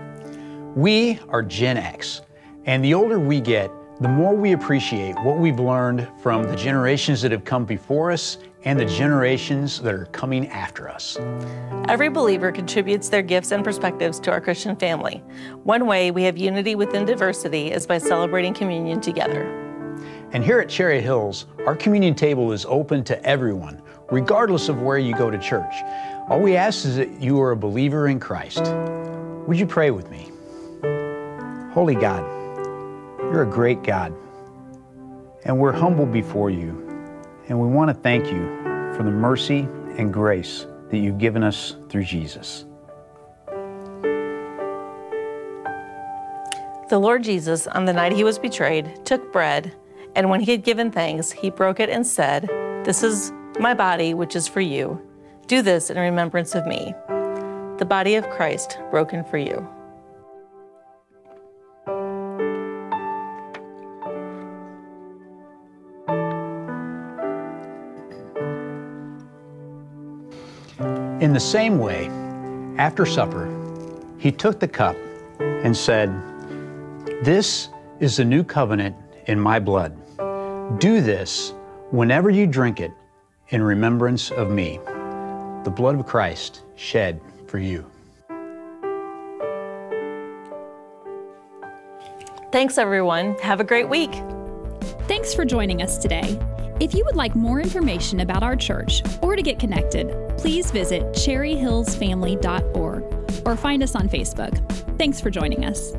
We 0.76 1.18
are 1.30 1.42
Gen 1.42 1.78
X, 1.78 2.20
and 2.66 2.84
the 2.84 2.92
older 2.92 3.18
we 3.18 3.40
get, 3.40 3.70
the 4.02 4.08
more 4.08 4.36
we 4.36 4.52
appreciate 4.52 5.18
what 5.20 5.38
we've 5.38 5.58
learned 5.58 6.06
from 6.22 6.42
the 6.42 6.56
generations 6.56 7.22
that 7.22 7.32
have 7.32 7.44
come 7.46 7.64
before 7.64 8.12
us 8.12 8.36
and 8.64 8.78
the 8.78 8.84
generations 8.84 9.80
that 9.80 9.94
are 9.94 10.06
coming 10.06 10.46
after 10.48 10.90
us. 10.90 11.16
Every 11.88 12.10
believer 12.10 12.52
contributes 12.52 13.08
their 13.08 13.22
gifts 13.22 13.50
and 13.50 13.64
perspectives 13.64 14.20
to 14.20 14.30
our 14.30 14.42
Christian 14.42 14.76
family. 14.76 15.22
One 15.64 15.86
way 15.86 16.10
we 16.10 16.22
have 16.24 16.36
unity 16.36 16.74
within 16.74 17.06
diversity 17.06 17.72
is 17.72 17.86
by 17.86 17.96
celebrating 17.96 18.52
communion 18.52 19.00
together. 19.00 19.71
And 20.32 20.42
here 20.42 20.60
at 20.60 20.70
Cherry 20.70 21.02
Hills, 21.02 21.44
our 21.66 21.76
communion 21.76 22.14
table 22.14 22.52
is 22.52 22.64
open 22.64 23.04
to 23.04 23.22
everyone, 23.22 23.82
regardless 24.10 24.70
of 24.70 24.80
where 24.80 24.96
you 24.96 25.14
go 25.14 25.30
to 25.30 25.38
church. 25.38 25.74
All 26.30 26.40
we 26.40 26.56
ask 26.56 26.86
is 26.86 26.96
that 26.96 27.20
you 27.20 27.38
are 27.42 27.50
a 27.50 27.56
believer 27.56 28.08
in 28.08 28.18
Christ. 28.18 28.62
Would 29.46 29.58
you 29.58 29.66
pray 29.66 29.90
with 29.90 30.10
me? 30.10 30.30
Holy 31.74 31.94
God, 31.94 32.22
you're 33.18 33.42
a 33.42 33.50
great 33.50 33.82
God, 33.82 34.14
and 35.44 35.58
we're 35.58 35.72
humble 35.72 36.06
before 36.06 36.48
you. 36.48 36.78
And 37.48 37.60
we 37.60 37.68
want 37.68 37.90
to 37.90 37.94
thank 37.94 38.26
you 38.26 38.42
for 38.96 39.02
the 39.02 39.10
mercy 39.10 39.68
and 39.98 40.10
grace 40.12 40.66
that 40.90 40.98
you've 40.98 41.18
given 41.18 41.42
us 41.42 41.76
through 41.90 42.04
Jesus. 42.04 42.64
The 46.88 46.98
Lord 46.98 47.22
Jesus, 47.22 47.66
on 47.66 47.84
the 47.84 47.92
night 47.92 48.12
he 48.12 48.24
was 48.24 48.38
betrayed, 48.38 49.04
took 49.04 49.32
bread, 49.32 49.74
and 50.14 50.28
when 50.28 50.40
he 50.40 50.52
had 50.52 50.62
given 50.62 50.90
thanks, 50.90 51.30
he 51.30 51.50
broke 51.50 51.80
it 51.80 51.88
and 51.88 52.06
said, 52.06 52.48
This 52.84 53.02
is 53.02 53.32
my 53.58 53.74
body, 53.74 54.12
which 54.14 54.36
is 54.36 54.46
for 54.46 54.60
you. 54.60 55.00
Do 55.46 55.62
this 55.62 55.90
in 55.90 55.98
remembrance 55.98 56.54
of 56.54 56.66
me. 56.66 56.94
The 57.78 57.86
body 57.88 58.16
of 58.16 58.28
Christ 58.28 58.78
broken 58.90 59.24
for 59.24 59.38
you. 59.38 59.66
In 71.20 71.32
the 71.32 71.40
same 71.40 71.78
way, 71.78 72.08
after 72.78 73.06
supper, 73.06 73.48
he 74.18 74.32
took 74.32 74.60
the 74.60 74.68
cup 74.68 74.96
and 75.38 75.76
said, 75.76 76.10
This 77.22 77.68
is 78.00 78.16
the 78.16 78.24
new 78.24 78.42
covenant 78.42 78.96
in 79.26 79.38
my 79.38 79.60
blood. 79.60 80.01
Do 80.78 81.00
this 81.00 81.54
whenever 81.90 82.30
you 82.30 82.46
drink 82.46 82.80
it 82.80 82.92
in 83.48 83.62
remembrance 83.62 84.30
of 84.30 84.50
me, 84.50 84.78
the 85.64 85.72
blood 85.74 85.98
of 85.98 86.06
Christ 86.06 86.62
shed 86.76 87.20
for 87.46 87.58
you. 87.58 87.84
Thanks, 92.50 92.78
everyone. 92.78 93.36
Have 93.38 93.60
a 93.60 93.64
great 93.64 93.88
week. 93.88 94.12
Thanks 95.08 95.34
for 95.34 95.44
joining 95.44 95.82
us 95.82 95.98
today. 95.98 96.38
If 96.80 96.94
you 96.94 97.04
would 97.04 97.16
like 97.16 97.34
more 97.34 97.60
information 97.60 98.20
about 98.20 98.42
our 98.42 98.56
church 98.56 99.02
or 99.22 99.36
to 99.36 99.42
get 99.42 99.58
connected, 99.58 100.14
please 100.36 100.70
visit 100.70 101.02
cherryhillsfamily.org 101.12 103.46
or 103.46 103.56
find 103.56 103.82
us 103.82 103.94
on 103.94 104.08
Facebook. 104.08 104.98
Thanks 104.98 105.20
for 105.20 105.30
joining 105.30 105.64
us. 105.64 105.92